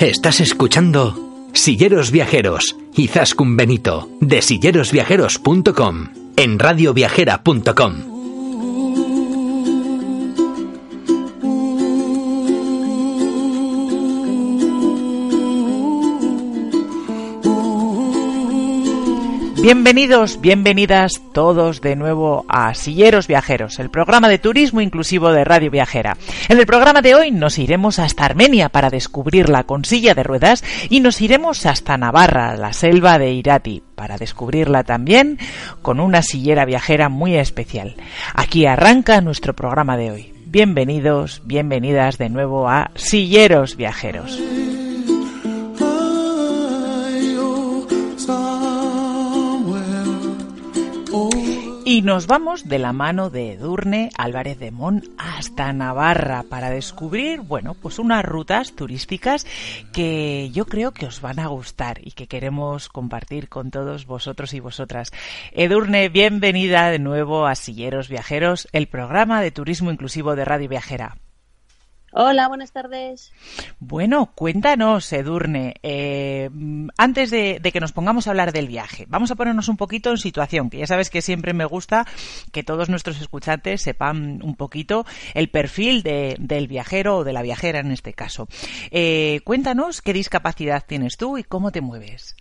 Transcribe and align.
Estás 0.00 0.40
escuchando 0.40 1.14
Silleros 1.52 2.10
Viajeros 2.10 2.74
y 2.96 3.08
Zascun 3.08 3.58
Benito 3.58 4.08
de 4.22 4.40
sillerosviajeros.com 4.40 6.08
en 6.36 6.58
radioviajera.com. 6.58 8.09
Bienvenidos, 19.62 20.40
bienvenidas 20.40 21.20
todos 21.34 21.82
de 21.82 21.94
nuevo 21.94 22.46
a 22.48 22.72
Silleros 22.72 23.26
Viajeros, 23.26 23.78
el 23.78 23.90
programa 23.90 24.30
de 24.30 24.38
turismo 24.38 24.80
inclusivo 24.80 25.32
de 25.32 25.44
Radio 25.44 25.70
Viajera. 25.70 26.16
En 26.48 26.58
el 26.58 26.64
programa 26.64 27.02
de 27.02 27.14
hoy 27.14 27.30
nos 27.30 27.58
iremos 27.58 27.98
hasta 27.98 28.24
Armenia 28.24 28.70
para 28.70 28.88
descubrirla 28.88 29.64
con 29.64 29.84
silla 29.84 30.14
de 30.14 30.22
ruedas 30.22 30.64
y 30.88 31.00
nos 31.00 31.20
iremos 31.20 31.66
hasta 31.66 31.98
Navarra, 31.98 32.56
la 32.56 32.72
selva 32.72 33.18
de 33.18 33.32
Irati, 33.32 33.82
para 33.94 34.16
descubrirla 34.16 34.82
también 34.82 35.38
con 35.82 36.00
una 36.00 36.22
sillera 36.22 36.64
viajera 36.64 37.10
muy 37.10 37.36
especial. 37.36 37.96
Aquí 38.34 38.64
arranca 38.64 39.20
nuestro 39.20 39.54
programa 39.54 39.98
de 39.98 40.10
hoy. 40.10 40.32
Bienvenidos, 40.46 41.42
bienvenidas 41.44 42.16
de 42.16 42.30
nuevo 42.30 42.66
a 42.66 42.92
Silleros 42.94 43.76
Viajeros. 43.76 44.40
Y 51.90 52.02
nos 52.02 52.28
vamos 52.28 52.68
de 52.68 52.78
la 52.78 52.92
mano 52.92 53.30
de 53.30 53.54
Edurne 53.54 54.10
Álvarez 54.16 54.60
de 54.60 54.70
Mon 54.70 55.02
hasta 55.18 55.72
Navarra 55.72 56.44
para 56.48 56.70
descubrir, 56.70 57.40
bueno, 57.40 57.74
pues 57.74 57.98
unas 57.98 58.24
rutas 58.24 58.76
turísticas 58.76 59.44
que 59.92 60.50
yo 60.52 60.66
creo 60.66 60.92
que 60.92 61.06
os 61.06 61.20
van 61.20 61.40
a 61.40 61.48
gustar 61.48 61.98
y 62.00 62.12
que 62.12 62.28
queremos 62.28 62.88
compartir 62.88 63.48
con 63.48 63.72
todos 63.72 64.06
vosotros 64.06 64.54
y 64.54 64.60
vosotras. 64.60 65.10
Edurne, 65.50 66.08
bienvenida 66.10 66.90
de 66.90 67.00
nuevo 67.00 67.48
a 67.48 67.56
Silleros 67.56 68.08
Viajeros, 68.08 68.68
el 68.70 68.86
programa 68.86 69.42
de 69.42 69.50
turismo 69.50 69.90
inclusivo 69.90 70.36
de 70.36 70.44
Radio 70.44 70.68
Viajera. 70.68 71.16
Hola, 72.12 72.48
buenas 72.48 72.72
tardes. 72.72 73.32
Bueno, 73.78 74.32
cuéntanos, 74.34 75.12
Edurne, 75.12 75.74
eh, 75.84 76.50
antes 76.98 77.30
de, 77.30 77.60
de, 77.60 77.72
que 77.72 77.78
nos 77.78 77.92
pongamos 77.92 78.26
a 78.26 78.30
hablar 78.30 78.52
del 78.52 78.66
viaje, 78.66 79.06
vamos 79.08 79.30
a 79.30 79.36
ponernos 79.36 79.68
un 79.68 79.76
poquito 79.76 80.10
en 80.10 80.18
situación, 80.18 80.70
que 80.70 80.78
ya 80.78 80.88
sabes 80.88 81.08
que 81.08 81.22
siempre 81.22 81.54
me 81.54 81.64
gusta 81.64 82.06
que 82.50 82.64
todos 82.64 82.88
nuestros 82.88 83.20
escuchantes 83.20 83.82
sepan 83.82 84.42
un 84.42 84.56
poquito 84.56 85.06
el 85.34 85.50
perfil 85.50 86.02
de, 86.02 86.36
del 86.40 86.66
viajero 86.66 87.18
o 87.18 87.24
de 87.24 87.32
la 87.32 87.42
viajera 87.42 87.78
en 87.78 87.92
este 87.92 88.12
caso. 88.12 88.48
Eh, 88.90 89.40
cuéntanos 89.44 90.02
qué 90.02 90.12
discapacidad 90.12 90.84
tienes 90.84 91.16
tú 91.16 91.38
y 91.38 91.44
cómo 91.44 91.70
te 91.70 91.80
mueves. 91.80 92.34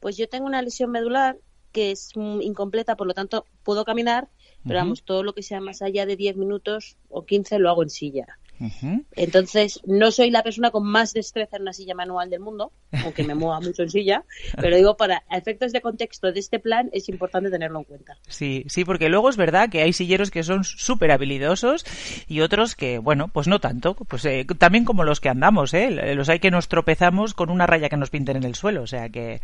Pues 0.00 0.16
yo 0.16 0.28
tengo 0.28 0.46
una 0.46 0.60
lesión 0.60 0.90
medular 0.90 1.36
que 1.70 1.92
es 1.92 2.10
incompleta, 2.14 2.96
por 2.96 3.06
lo 3.06 3.14
tanto 3.14 3.46
puedo 3.62 3.84
caminar, 3.84 4.28
pero 4.64 4.78
vamos, 4.78 5.02
todo 5.02 5.22
lo 5.22 5.34
que 5.34 5.42
sea 5.42 5.60
más 5.60 5.82
allá 5.82 6.06
de 6.06 6.16
10 6.16 6.36
minutos 6.36 6.96
o 7.08 7.24
15 7.24 7.58
lo 7.58 7.70
hago 7.70 7.82
en 7.82 7.90
silla. 7.90 8.38
Uh 8.60 8.66
-huh. 8.66 9.04
Entonces, 9.16 9.80
no 9.84 10.12
soy 10.12 10.30
la 10.30 10.42
persona 10.42 10.70
con 10.70 10.86
más 10.86 11.12
destreza 11.12 11.56
en 11.56 11.62
una 11.62 11.72
silla 11.72 11.94
manual 11.94 12.30
del 12.30 12.40
mundo, 12.40 12.72
aunque 13.02 13.24
me 13.24 13.34
mueva 13.34 13.60
mucho 13.60 13.82
en 13.82 13.90
silla, 13.90 14.24
pero 14.60 14.76
digo, 14.76 14.96
para 14.96 15.24
efectos 15.30 15.72
de 15.72 15.80
contexto 15.80 16.30
de 16.30 16.38
este 16.38 16.60
plan 16.60 16.88
es 16.92 17.08
importante 17.08 17.50
tenerlo 17.50 17.80
en 17.80 17.84
cuenta. 17.84 18.16
Sí, 18.28 18.64
sí, 18.68 18.84
porque 18.84 19.08
luego 19.08 19.28
es 19.28 19.36
verdad 19.36 19.70
que 19.70 19.82
hay 19.82 19.92
silleros 19.92 20.30
que 20.30 20.44
son 20.44 20.62
súper 20.62 21.10
habilidosos 21.10 21.84
y 22.28 22.40
otros 22.40 22.76
que, 22.76 22.98
bueno, 22.98 23.28
pues 23.28 23.48
no 23.48 23.58
tanto, 23.58 23.94
pues 23.94 24.24
eh, 24.24 24.46
también 24.56 24.84
como 24.84 25.02
los 25.02 25.20
que 25.20 25.28
andamos, 25.28 25.74
¿eh? 25.74 26.14
Los 26.14 26.28
hay 26.28 26.38
que 26.38 26.50
nos 26.50 26.68
tropezamos 26.68 27.34
con 27.34 27.50
una 27.50 27.66
raya 27.66 27.88
que 27.88 27.96
nos 27.96 28.10
pinten 28.10 28.36
en 28.36 28.44
el 28.44 28.54
suelo, 28.54 28.82
o 28.82 28.86
sea 28.86 29.08
que 29.08 29.40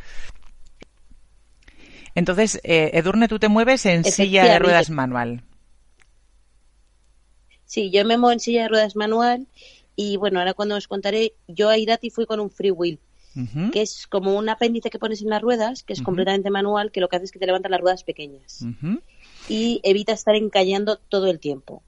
entonces, 2.20 2.60
eh, 2.64 2.90
Edurne, 2.92 3.28
tú 3.28 3.38
te 3.38 3.48
mueves 3.48 3.86
en 3.86 4.04
silla 4.04 4.44
de 4.44 4.58
ruedas 4.58 4.90
manual. 4.90 5.42
Sí, 7.64 7.90
yo 7.90 8.04
me 8.04 8.18
muevo 8.18 8.32
en 8.32 8.40
silla 8.40 8.62
de 8.64 8.68
ruedas 8.68 8.94
manual 8.94 9.46
y 9.96 10.18
bueno, 10.18 10.38
ahora 10.38 10.52
cuando 10.52 10.76
os 10.76 10.86
contaré, 10.86 11.32
yo 11.48 11.70
a 11.70 11.78
Irati 11.78 12.10
fui 12.10 12.26
con 12.26 12.38
un 12.38 12.50
free 12.50 12.70
wheel, 12.70 13.00
uh 13.36 13.40
-huh. 13.40 13.70
que 13.70 13.80
es 13.80 14.06
como 14.06 14.36
un 14.36 14.50
apéndice 14.50 14.90
que 14.90 14.98
pones 14.98 15.22
en 15.22 15.30
las 15.30 15.40
ruedas, 15.40 15.82
que 15.82 15.94
es 15.94 16.00
uh 16.00 16.02
-huh. 16.02 16.04
completamente 16.04 16.50
manual, 16.50 16.92
que 16.92 17.00
lo 17.00 17.08
que 17.08 17.16
hace 17.16 17.24
es 17.24 17.32
que 17.32 17.38
te 17.38 17.46
levanta 17.46 17.70
las 17.70 17.80
ruedas 17.80 18.04
pequeñas 18.04 18.60
uh 18.60 18.66
-huh. 18.66 19.00
y 19.48 19.80
evita 19.82 20.12
estar 20.12 20.34
encallando 20.34 20.98
todo 21.08 21.28
el 21.28 21.40
tiempo. 21.40 21.82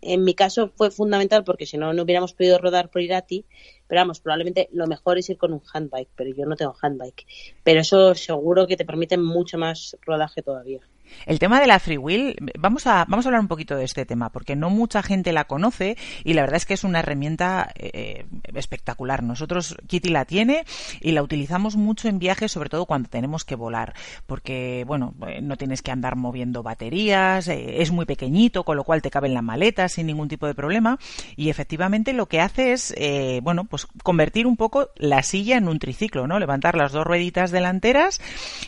En 0.00 0.24
mi 0.24 0.34
caso 0.34 0.72
fue 0.74 0.90
fundamental 0.90 1.44
porque 1.44 1.66
si 1.66 1.76
no, 1.76 1.92
no 1.92 2.02
hubiéramos 2.02 2.32
podido 2.32 2.58
rodar 2.58 2.90
por 2.90 3.02
Irati, 3.02 3.44
pero 3.86 4.00
vamos, 4.00 4.20
probablemente 4.20 4.68
lo 4.72 4.86
mejor 4.86 5.18
es 5.18 5.28
ir 5.28 5.36
con 5.36 5.52
un 5.52 5.62
handbike, 5.72 6.08
pero 6.16 6.30
yo 6.34 6.46
no 6.46 6.56
tengo 6.56 6.74
handbike. 6.80 7.26
Pero 7.62 7.80
eso 7.80 8.14
seguro 8.14 8.66
que 8.66 8.76
te 8.76 8.84
permite 8.84 9.18
mucho 9.18 9.58
más 9.58 9.96
rodaje 10.02 10.42
todavía. 10.42 10.80
El 11.26 11.38
tema 11.38 11.60
de 11.60 11.66
la 11.66 11.78
free 11.78 11.98
wheel, 11.98 12.36
vamos 12.58 12.86
a, 12.86 13.04
vamos 13.08 13.26
a 13.26 13.28
hablar 13.28 13.40
un 13.40 13.48
poquito 13.48 13.76
de 13.76 13.84
este 13.84 14.06
tema, 14.06 14.30
porque 14.30 14.56
no 14.56 14.70
mucha 14.70 15.02
gente 15.02 15.32
la 15.32 15.44
conoce 15.44 15.96
y 16.24 16.34
la 16.34 16.42
verdad 16.42 16.56
es 16.56 16.66
que 16.66 16.74
es 16.74 16.84
una 16.84 17.00
herramienta 17.00 17.70
eh, 17.74 18.26
espectacular. 18.54 19.22
Nosotros, 19.22 19.76
Kitty 19.86 20.08
la 20.08 20.24
tiene 20.24 20.64
y 21.00 21.12
la 21.12 21.22
utilizamos 21.22 21.76
mucho 21.76 22.08
en 22.08 22.18
viajes, 22.18 22.52
sobre 22.52 22.68
todo 22.68 22.86
cuando 22.86 23.08
tenemos 23.08 23.44
que 23.44 23.54
volar, 23.54 23.94
porque, 24.26 24.84
bueno, 24.86 25.14
eh, 25.28 25.40
no 25.42 25.56
tienes 25.56 25.82
que 25.82 25.90
andar 25.90 26.16
moviendo 26.16 26.62
baterías, 26.62 27.48
eh, 27.48 27.82
es 27.82 27.90
muy 27.90 28.06
pequeñito, 28.06 28.64
con 28.64 28.76
lo 28.76 28.84
cual 28.84 29.02
te 29.02 29.10
cabe 29.10 29.28
en 29.28 29.34
la 29.34 29.42
maleta 29.42 29.88
sin 29.88 30.06
ningún 30.06 30.28
tipo 30.28 30.46
de 30.46 30.54
problema 30.54 30.98
y 31.36 31.50
efectivamente 31.50 32.12
lo 32.12 32.26
que 32.26 32.40
hace 32.40 32.72
es, 32.72 32.94
eh, 32.96 33.40
bueno, 33.42 33.64
pues 33.64 33.86
convertir 34.02 34.46
un 34.46 34.56
poco 34.56 34.90
la 34.96 35.22
silla 35.22 35.56
en 35.56 35.68
un 35.68 35.78
triciclo, 35.78 36.26
¿no? 36.26 36.38
Levantar 36.38 36.76
las 36.76 36.92
dos 36.92 37.04
rueditas 37.04 37.50
delanteras 37.50 38.20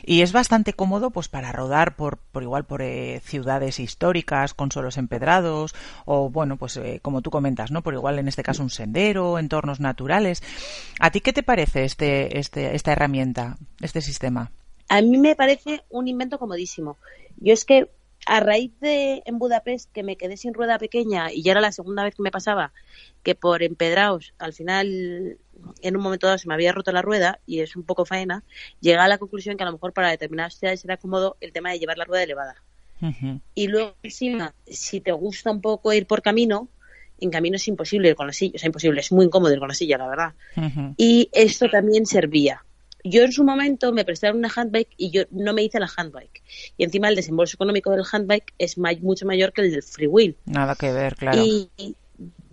y 0.05 0.23
es 0.23 0.33
bastante 0.33 0.73
cómodo 0.73 1.11
pues 1.11 1.29
para 1.29 1.53
rodar 1.53 1.97
por 1.97 2.19
por 2.33 2.43
igual 2.43 2.65
por 2.65 2.83
eh, 2.83 3.21
ciudades 3.25 3.79
históricas 3.79 4.55
con 4.55 4.73
suelos 4.73 4.97
empedrados 4.99 5.75
o 6.05 6.31
bueno 6.31 6.57
pues 6.57 6.77
eh, 6.79 6.99
como 7.03 7.23
tú 7.23 7.31
comentas 7.31 7.71
no 7.71 7.83
por 7.83 7.95
igual 7.95 8.19
en 8.19 8.29
este 8.29 8.43
caso 8.43 8.63
un 8.63 8.71
sendero 8.71 9.39
entornos 9.39 9.79
naturales. 9.79 10.43
A 10.99 11.11
ti 11.11 11.21
qué 11.21 11.33
te 11.33 11.43
parece 11.43 11.85
este, 11.85 12.39
este 12.39 12.75
esta 12.75 12.93
herramienta 12.93 13.57
este 13.81 14.01
sistema 14.01 14.51
a 14.89 15.01
mí 15.01 15.17
me 15.17 15.35
parece 15.35 15.85
un 15.89 16.07
invento 16.07 16.39
comodísimo. 16.39 16.99
Yo 17.39 17.55
es 17.55 17.65
que 17.65 17.89
a 18.27 18.41
raíz 18.41 18.79
de 18.81 19.23
en 19.25 19.39
Budapest 19.39 19.91
que 19.91 20.03
me 20.03 20.17
quedé 20.17 20.37
sin 20.37 20.55
rueda 20.55 20.79
pequeña 20.79 21.33
y 21.33 21.43
ya 21.43 21.53
era 21.53 21.63
la 21.63 21.73
segunda 21.73 22.05
vez 22.05 22.15
que 22.15 22.23
me 22.23 22.31
pasaba 22.31 22.73
que 23.23 23.35
por 23.35 23.63
empedrados 23.63 24.35
al 24.39 24.53
final 24.53 25.39
en 25.81 25.97
un 25.97 26.03
momento 26.03 26.27
dado 26.27 26.39
se 26.39 26.49
me 26.49 26.55
había 26.55 26.73
roto 26.73 26.93
la 26.93 27.03
rueda 27.03 27.41
y 27.47 27.61
es 27.61 27.77
un 27.77 27.83
poco 27.83 28.05
faena, 28.05 28.43
llegué 28.81 28.99
a 28.99 29.09
la 29.09 29.19
conclusión 29.19 29.57
que 29.57 29.63
a 29.63 29.67
lo 29.67 29.73
mejor 29.73 29.93
para 29.93 30.11
determinadas 30.11 30.55
ciudades 30.55 30.85
era 30.85 30.97
cómodo 30.97 31.37
el 31.41 31.53
tema 31.53 31.71
de 31.71 31.79
llevar 31.79 31.99
la 31.99 32.05
rueda 32.05 32.23
elevada. 32.23 32.57
Uh 33.01 33.07
-huh. 33.07 33.41
Y 33.55 33.67
luego 33.67 33.95
encima, 34.03 34.55
si 34.67 35.01
te 35.01 35.13
gusta 35.13 35.51
un 35.51 35.61
poco 35.61 35.93
ir 35.93 36.07
por 36.07 36.23
camino, 36.23 36.69
en 37.21 37.31
camino 37.31 37.57
es 37.57 37.67
imposible 37.69 38.09
ir 38.09 38.15
con 38.15 38.27
la 38.27 38.33
silla, 38.33 38.55
o 38.57 38.59
sea, 38.59 38.67
imposible, 38.67 39.01
es 39.01 39.13
muy 39.13 39.27
incómodo 39.27 39.53
ir 39.53 39.59
con 39.59 39.69
la 39.69 39.75
silla, 39.75 39.99
la 39.99 40.09
verdad. 40.09 40.33
Uh 40.57 40.61
-huh. 40.61 40.95
Y 40.97 41.29
esto 41.33 41.69
también 41.69 42.07
servía. 42.07 42.65
Yo 43.05 43.25
en 43.25 43.33
su 43.33 43.43
momento 43.43 43.93
me 43.93 44.05
prestaron 44.05 44.39
una 44.39 44.51
handbike 44.55 44.91
y 44.97 45.11
yo 45.11 45.25
no 45.31 45.53
me 45.53 45.65
hice 45.65 45.81
la 45.81 45.91
handbike. 45.97 46.43
Y 46.77 46.85
encima 46.85 47.09
el 47.09 47.17
desembolso 47.17 47.57
económico 47.57 47.91
del 47.91 48.05
handbike 48.11 48.55
es 48.59 48.79
mucho 48.79 49.27
mayor 49.27 49.53
que 49.53 49.63
el 49.63 49.73
del 49.73 49.83
free 49.83 50.07
wheel. 50.07 50.37
Nada 50.45 50.77
que 50.77 50.93
ver, 50.93 51.17
claro. 51.17 51.43
Y, 51.45 51.69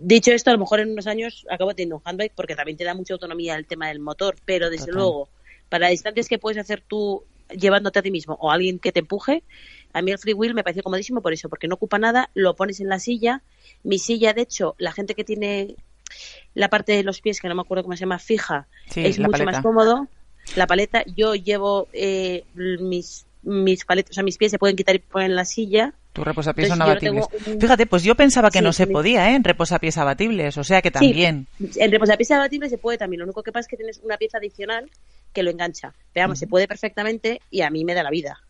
dicho 0.00 0.32
esto, 0.32 0.50
a 0.50 0.52
lo 0.52 0.58
mejor 0.58 0.80
en 0.80 0.90
unos 0.90 1.06
años 1.06 1.46
acabo 1.50 1.74
teniendo 1.74 1.96
un 1.96 2.02
handbike 2.04 2.32
porque 2.34 2.56
también 2.56 2.76
te 2.76 2.84
da 2.84 2.94
mucha 2.94 3.14
autonomía 3.14 3.56
el 3.56 3.66
tema 3.66 3.88
del 3.88 4.00
motor, 4.00 4.36
pero 4.44 4.70
desde 4.70 4.86
Total. 4.86 4.94
luego, 4.96 5.28
para 5.68 5.88
distancias 5.88 6.28
que 6.28 6.38
puedes 6.38 6.58
hacer 6.58 6.82
tú 6.86 7.24
llevándote 7.50 7.98
a 7.98 8.02
ti 8.02 8.10
mismo 8.10 8.36
o 8.40 8.50
a 8.50 8.54
alguien 8.54 8.78
que 8.78 8.92
te 8.92 9.00
empuje, 9.00 9.42
a 9.92 10.02
mí 10.02 10.10
el 10.10 10.18
free 10.18 10.34
wheel 10.34 10.54
me 10.54 10.62
pareció 10.62 10.82
comodísimo 10.82 11.20
por 11.20 11.32
eso, 11.32 11.48
porque 11.48 11.68
no 11.68 11.74
ocupa 11.74 11.98
nada, 11.98 12.30
lo 12.34 12.54
pones 12.54 12.80
en 12.80 12.88
la 12.88 12.98
silla. 12.98 13.42
Mi 13.82 13.98
silla, 13.98 14.32
de 14.32 14.42
hecho, 14.42 14.74
la 14.78 14.92
gente 14.92 15.14
que 15.14 15.24
tiene 15.24 15.76
la 16.54 16.68
parte 16.68 16.92
de 16.92 17.02
los 17.02 17.20
pies, 17.20 17.40
que 17.40 17.48
no 17.48 17.54
me 17.54 17.62
acuerdo 17.62 17.84
cómo 17.84 17.96
se 17.96 18.00
llama, 18.00 18.18
fija, 18.18 18.68
sí, 18.88 19.04
es 19.04 19.18
mucho 19.18 19.32
paleta. 19.32 19.52
más 19.52 19.62
cómodo. 19.62 20.08
La 20.56 20.66
paleta, 20.66 21.04
yo 21.16 21.34
llevo 21.34 21.88
eh, 21.92 22.44
mis 22.54 23.26
mis 23.42 23.84
paletas, 23.84 24.10
o 24.10 24.14
sea, 24.14 24.22
mis 24.22 24.38
pies 24.38 24.50
se 24.50 24.58
pueden 24.58 24.76
quitar 24.76 24.94
y 24.94 24.98
poner 24.98 25.30
en 25.30 25.36
la 25.36 25.44
silla. 25.44 25.94
Tu 26.12 26.24
reposapiés 26.24 26.68
son 26.68 26.82
abatibles. 26.82 27.26
Fíjate, 27.60 27.86
pues 27.86 28.02
yo 28.02 28.16
pensaba 28.16 28.50
que 28.50 28.60
no 28.60 28.72
se 28.72 28.86
podía, 28.86 29.30
¿eh? 29.30 29.36
En 29.36 29.44
reposapiés 29.44 29.96
abatibles, 29.96 30.58
o 30.58 30.64
sea 30.64 30.82
que 30.82 30.90
también. 30.90 31.46
en 31.58 31.92
reposapiés 31.92 32.30
abatibles 32.32 32.70
se 32.70 32.78
puede 32.78 32.98
también. 32.98 33.20
Lo 33.20 33.26
único 33.26 33.42
que 33.42 33.52
pasa 33.52 33.60
es 33.62 33.68
que 33.68 33.76
tienes 33.76 34.00
una 34.02 34.16
pieza 34.16 34.38
adicional 34.38 34.90
que 35.32 35.42
lo 35.42 35.50
engancha. 35.50 35.94
Veamos, 36.14 36.38
se 36.38 36.48
puede 36.48 36.66
perfectamente 36.66 37.40
y 37.50 37.62
a 37.62 37.70
mí 37.70 37.84
me 37.84 37.94
da 37.94 38.02
la 38.02 38.10
vida. 38.10 38.40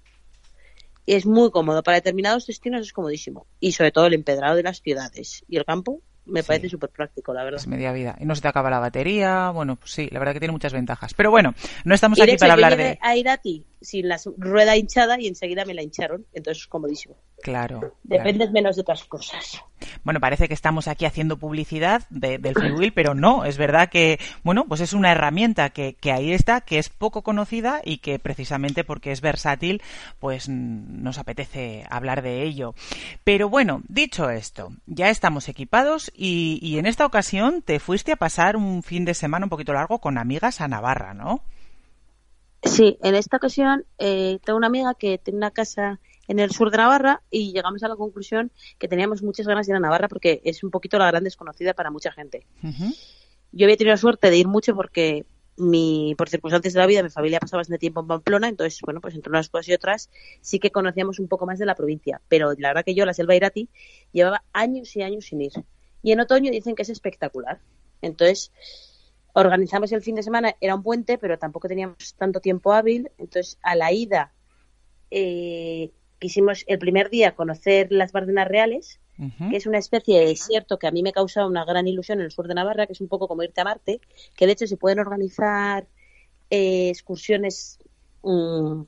Y 1.05 1.15
es 1.15 1.27
muy 1.27 1.51
cómodo. 1.51 1.83
Para 1.83 1.97
determinados 1.97 2.47
destinos 2.47 2.87
es 2.87 2.93
comodísimo. 2.93 3.47
Y 3.59 3.73
sobre 3.73 3.93
todo 3.93 4.07
el 4.07 4.15
empedrado 4.15 4.57
de 4.57 4.63
las 4.63 4.81
ciudades. 4.81 5.45
Y 5.49 5.57
el 5.57 5.65
campo, 5.67 6.01
me 6.25 6.43
parece 6.43 6.69
súper 6.71 6.91
práctico, 6.91 7.35
la 7.35 7.45
verdad. 7.45 7.61
Es 7.61 7.67
media 7.67 7.93
vida. 7.93 8.17
Y 8.21 8.25
no 8.25 8.35
se 8.35 8.41
te 8.41 8.49
acaba 8.49 8.71
la 8.71 8.79
batería. 8.79 9.51
Bueno, 9.51 9.77
pues 9.77 9.93
sí, 9.93 10.09
la 10.11 10.19
verdad 10.19 10.33
que 10.33 10.41
tiene 10.41 10.53
muchas 10.53 10.73
ventajas. 10.73 11.13
Pero 11.15 11.31
bueno, 11.31 11.55
no 11.85 11.95
estamos 11.95 12.19
aquí 12.21 12.37
para 12.39 12.55
hablar 12.55 12.77
de. 12.77 12.99
A 13.03 13.17
ir 13.17 13.29
a 13.29 13.37
ti 13.37 13.67
sin 13.81 14.09
la 14.09 14.21
rueda 14.37 14.77
hinchada 14.77 15.21
y 15.21 15.27
enseguida 15.27 15.65
me 15.65 15.75
la 15.75 15.83
hincharon. 15.83 16.27
Entonces 16.33 16.63
es 16.63 16.69
comodísimo. 16.69 17.17
Claro. 17.43 17.95
Dependes 18.03 18.51
menos 18.51 18.77
de 18.77 18.83
otras 18.83 19.05
cosas. 19.05 19.63
Bueno, 20.05 20.21
parece 20.21 20.47
que 20.47 20.55
estamos 20.55 20.89
aquí 20.89 21.07
haciendo 21.07 21.39
publicidad 21.39 22.03
del 22.11 22.55
freewheel, 22.55 22.93
pero 22.93 23.15
no, 23.15 23.45
es 23.45 23.57
verdad 23.57 23.89
que, 23.89 24.19
bueno, 24.43 24.67
pues 24.67 24.81
es 24.81 24.93
una 24.93 25.11
herramienta 25.11 25.71
que, 25.71 25.95
que, 25.95 26.13
ahí 26.13 26.33
está, 26.33 26.61
que 26.61 26.79
es 26.79 26.91
poco 26.91 27.23
conocida 27.23 27.81
y 27.83 27.99
que 27.99 28.19
precisamente 28.19 28.85
porque 28.85 29.11
es 29.11 29.23
versátil, 29.23 29.81
pues 30.19 30.49
nos 30.49 31.19
apetece 31.19 31.85
hablar 31.89 32.21
de 32.21 32.43
ello. 32.43 32.75
Pero 33.25 33.49
bueno, 33.49 33.83
dicho 33.89 34.29
esto, 34.29 34.73
ya 34.87 35.09
estamos 35.09 35.49
equipados 35.49 36.13
y, 36.15 36.59
y 36.63 36.79
en 36.79 36.85
esta 36.85 37.07
ocasión 37.07 37.63
te 37.63 37.81
fuiste 37.81 38.13
a 38.13 38.17
pasar 38.17 38.57
un 38.57 38.83
fin 38.83 39.07
de 39.07 39.15
semana 39.15 39.47
un 39.47 39.51
poquito 39.51 39.73
largo 39.73 39.99
con 39.99 40.19
amigas 40.19 40.61
a 40.61 40.69
Navarra, 40.69 41.15
¿no? 41.15 41.43
Sí, 42.63 42.99
en 43.03 43.15
esta 43.15 43.39
ocasión 43.39 43.85
eh, 43.99 44.39
tengo 44.45 44.57
una 44.59 44.67
amiga 44.67 44.95
que 44.95 45.19
tiene 45.19 45.39
una 45.39 45.51
casa 45.51 45.99
en 46.29 46.39
el 46.39 46.51
sur 46.53 46.71
de 46.71 46.77
Navarra 46.77 47.23
y 47.31 47.53
llegamos 47.53 47.83
a 47.83 47.89
la 47.89 47.97
conclusión 47.97 48.53
que 48.79 48.87
teníamos 48.87 49.23
muchas 49.23 49.47
ganas 49.47 49.67
de 49.67 49.73
ir 49.73 49.77
a 49.77 49.81
Navarra 49.81 50.09
porque 50.09 50.41
es 50.45 50.63
un 50.63 50.71
poquito 50.71 50.99
la 50.99 51.07
gran 51.07 51.25
desconocida 51.25 51.75
para 51.75 51.91
mucha 51.91 52.13
gente. 52.13 52.47
Yo 53.53 53.67
había 53.67 53.77
tenido 53.77 53.95
la 53.95 53.97
suerte 53.97 54.31
de 54.31 54.37
ir 54.37 54.47
mucho 54.47 54.77
porque 54.77 55.25
mi, 55.57 56.15
por 56.17 56.29
circunstancias 56.29 56.75
de 56.75 56.81
la 56.81 56.87
vida 56.87 57.03
mi 57.03 57.11
familia 57.11 57.41
pasaba 57.41 57.61
bastante 57.61 57.79
tiempo 57.79 58.01
en 58.01 58.07
Pamplona, 58.07 58.49
entonces, 58.49 58.79
bueno, 58.83 59.01
pues 59.01 59.15
entre 59.15 59.31
unas 59.31 59.49
cosas 59.49 59.69
y 59.69 59.73
otras 59.73 60.11
sí 60.41 60.59
que 60.59 60.71
conocíamos 60.71 61.19
un 61.19 61.29
poco 61.29 61.47
más 61.47 61.59
de 61.59 61.67
la 61.67 61.75
provincia. 61.75 62.21
Pero 62.29 62.53
la 62.57 62.69
verdad 62.69 62.85
que 62.85 62.95
yo, 62.95 63.05
la 63.07 63.15
selva 63.15 63.35
Irati, 63.35 63.69
llevaba 64.13 64.45
años 64.53 64.95
y 64.97 65.03
años 65.03 65.27
sin 65.27 65.41
ir. 65.43 65.53
Y 66.03 66.13
en 66.13 66.21
otoño 66.21 66.51
dicen 66.51 66.75
que 66.75 66.83
es 66.83 66.89
espectacular. 66.89 67.61
Entonces, 68.03 68.53
organizamos 69.35 69.93
el 69.93 70.03
fin 70.03 70.15
de 70.15 70.23
semana, 70.23 70.55
era 70.61 70.75
un 70.75 70.83
puente, 70.83 71.19
pero 71.19 71.39
tampoco 71.39 71.69
teníamos 71.69 72.15
tanto 72.17 72.41
tiempo 72.41 72.73
hábil, 72.73 73.11
entonces 73.19 73.59
a 73.63 73.75
la 73.75 73.93
ida 73.93 74.33
eh, 75.11 75.91
quisimos 76.19 76.65
el 76.67 76.79
primer 76.79 77.11
día 77.11 77.35
conocer 77.35 77.89
las 77.91 78.13
Bardenas 78.13 78.49
Reales, 78.49 79.01
que 79.51 79.57
es 79.59 79.67
una 79.67 79.77
especie 79.77 80.19
de 80.19 80.27
desierto 80.27 80.79
que 80.79 80.87
a 80.87 80.91
mí 80.91 81.03
me 81.03 81.13
causa 81.13 81.45
una 81.45 81.67
gran 81.67 81.87
ilusión 81.87 82.21
en 82.21 82.25
el 82.25 82.31
sur 82.31 82.49
de 82.49 82.55
Navarra, 82.55 82.87
que 82.87 82.95
es 82.95 83.03
un 83.03 83.09
poco 83.09 83.29
como 83.29 83.43
irte 83.43 83.61
a 83.61 83.65
Marte, 83.65 84.01
que 84.35 84.47
de 84.47 84.53
hecho 84.53 84.67
se 84.67 84.79
pueden 84.79 84.99
organizar 84.99 85.87
eh, 86.49 86.89
excursiones 86.89 87.79
mm, 88.23 88.81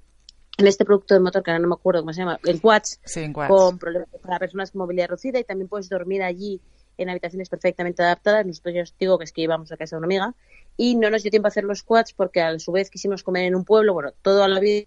en 0.58 0.66
este 0.66 0.86
producto 0.86 1.12
de 1.12 1.20
motor 1.20 1.42
que 1.42 1.50
ahora 1.50 1.60
no 1.60 1.68
me 1.68 1.74
acuerdo 1.74 2.00
cómo 2.00 2.14
se 2.14 2.20
llama, 2.20 2.40
en 2.44 2.58
quads, 2.58 3.00
con 3.46 3.78
problemas 3.78 4.08
para 4.22 4.38
personas 4.38 4.70
con 4.70 4.80
movilidad 4.80 5.08
reducida 5.08 5.38
y 5.38 5.44
también 5.44 5.68
puedes 5.68 5.90
dormir 5.90 6.22
allí 6.22 6.62
en 6.98 7.10
habitaciones 7.10 7.48
perfectamente 7.48 8.02
adaptadas. 8.02 8.46
Nosotros 8.46 8.74
ya 8.74 8.82
os 8.82 8.94
digo 8.98 9.18
que 9.18 9.24
es 9.24 9.32
que 9.32 9.42
íbamos 9.42 9.72
a 9.72 9.76
casa 9.76 9.96
de 9.96 9.98
una 9.98 10.06
amiga 10.06 10.34
y 10.76 10.96
no 10.96 11.10
nos 11.10 11.22
dio 11.22 11.30
tiempo 11.30 11.46
a 11.46 11.50
hacer 11.50 11.64
los 11.64 11.82
quads 11.82 12.12
porque 12.12 12.40
a 12.40 12.58
su 12.58 12.72
vez 12.72 12.90
quisimos 12.90 13.22
comer 13.22 13.44
en 13.44 13.54
un 13.54 13.64
pueblo. 13.64 13.94
Bueno, 13.94 14.12
todo 14.22 14.44
a 14.44 14.48
la 14.48 14.60
vida 14.60 14.86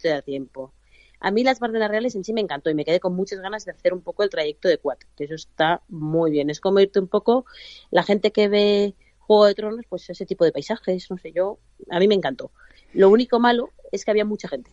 te 0.00 0.08
da 0.08 0.22
tiempo. 0.22 0.72
A 1.20 1.30
mí 1.30 1.42
las 1.42 1.58
Bardenas 1.58 1.90
Reales 1.90 2.14
en 2.16 2.24
sí 2.24 2.32
me 2.32 2.42
encantó 2.42 2.68
y 2.70 2.74
me 2.74 2.84
quedé 2.84 3.00
con 3.00 3.14
muchas 3.14 3.40
ganas 3.40 3.64
de 3.64 3.72
hacer 3.72 3.94
un 3.94 4.02
poco 4.02 4.22
el 4.22 4.30
trayecto 4.30 4.68
de 4.68 4.78
quad. 4.78 4.98
Eso 5.16 5.34
está 5.34 5.82
muy 5.88 6.30
bien. 6.30 6.50
Es 6.50 6.60
como 6.60 6.80
irte 6.80 7.00
un 7.00 7.08
poco, 7.08 7.46
la 7.90 8.02
gente 8.02 8.30
que 8.30 8.48
ve 8.48 8.94
Juego 9.18 9.46
de 9.46 9.54
Tronos, 9.54 9.86
pues 9.88 10.08
ese 10.10 10.26
tipo 10.26 10.44
de 10.44 10.52
paisajes, 10.52 11.10
no 11.10 11.16
sé 11.16 11.32
yo, 11.32 11.58
a 11.90 11.98
mí 11.98 12.08
me 12.08 12.14
encantó. 12.14 12.50
Lo 12.92 13.08
único 13.08 13.40
malo 13.40 13.70
es 13.90 14.04
que 14.04 14.10
había 14.10 14.26
mucha 14.26 14.48
gente. 14.48 14.70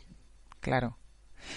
Claro. 0.59 0.97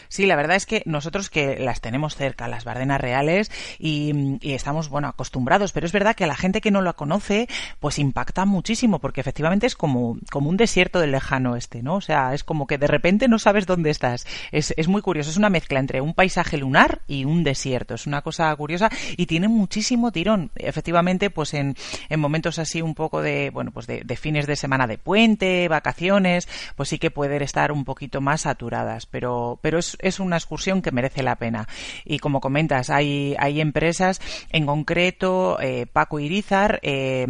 Sí, 0.08 0.26
la 0.26 0.36
verdad 0.36 0.56
es 0.56 0.66
que 0.66 0.82
nosotros 0.86 1.30
que 1.30 1.58
las 1.58 1.80
tenemos 1.80 2.16
cerca, 2.16 2.48
las 2.48 2.64
Bardenas 2.64 3.00
Reales, 3.00 3.50
y, 3.78 4.38
estamos, 4.42 4.88
bueno, 4.88 5.08
acostumbrados, 5.08 5.72
pero 5.72 5.86
es 5.86 5.92
verdad 5.92 6.14
que 6.14 6.24
a 6.24 6.28
la 6.28 6.36
gente 6.36 6.60
que 6.60 6.70
no 6.70 6.82
la 6.82 6.92
conoce, 6.92 7.48
pues 7.80 7.98
impacta 7.98 8.44
muchísimo, 8.44 8.98
porque 8.98 9.20
efectivamente 9.20 9.66
es 9.66 9.76
como, 9.76 10.18
como 10.30 10.50
un 10.50 10.56
desierto 10.56 11.00
del 11.00 11.12
lejano 11.12 11.56
este, 11.56 11.82
¿no? 11.82 11.96
O 11.96 12.00
sea, 12.00 12.34
es 12.34 12.44
como 12.44 12.66
que 12.66 12.78
de 12.78 12.86
repente 12.86 13.28
no 13.28 13.38
sabes 13.38 13.66
dónde 13.66 13.90
estás. 13.90 14.26
Es, 14.52 14.74
es 14.76 14.88
muy 14.88 15.02
curioso, 15.02 15.30
es 15.30 15.36
una 15.36 15.50
mezcla 15.50 15.78
entre 15.78 16.00
un 16.00 16.14
paisaje 16.14 16.56
lunar 16.56 17.00
y 17.06 17.24
un 17.24 17.44
desierto. 17.44 17.94
Es 17.94 18.06
una 18.06 18.22
cosa 18.22 18.54
curiosa 18.56 18.90
y 19.16 19.26
tiene 19.26 19.48
muchísimo 19.48 20.12
tirón. 20.12 20.50
Efectivamente, 20.54 21.30
pues 21.30 21.54
en, 21.54 21.76
en 22.08 22.20
momentos 22.20 22.58
así 22.58 22.82
un 22.82 22.94
poco 22.94 23.22
de, 23.22 23.50
bueno, 23.50 23.70
pues 23.70 23.86
de, 23.86 24.16
fines 24.16 24.46
de 24.46 24.56
semana 24.56 24.86
de 24.86 24.98
puente, 24.98 25.68
vacaciones, 25.68 26.48
pues 26.76 26.88
sí 26.88 26.98
que 26.98 27.10
pueden 27.10 27.42
estar 27.42 27.72
un 27.72 27.84
poquito 27.84 28.20
más 28.20 28.42
saturadas, 28.42 29.06
pero 29.06 29.58
es, 29.78 30.20
una 30.20 30.36
excursión 30.36 30.82
que 30.82 30.92
merece 30.92 31.22
la 31.22 31.36
pena. 31.36 31.68
Y 32.04 32.18
como 32.18 32.40
comentas, 32.40 32.90
hay, 32.90 33.34
hay 33.38 33.60
empresas, 33.60 34.20
en 34.50 34.66
concreto, 34.66 35.58
eh, 35.60 35.86
Paco 35.92 36.20
Irizar 36.20 36.80
eh, 36.82 37.26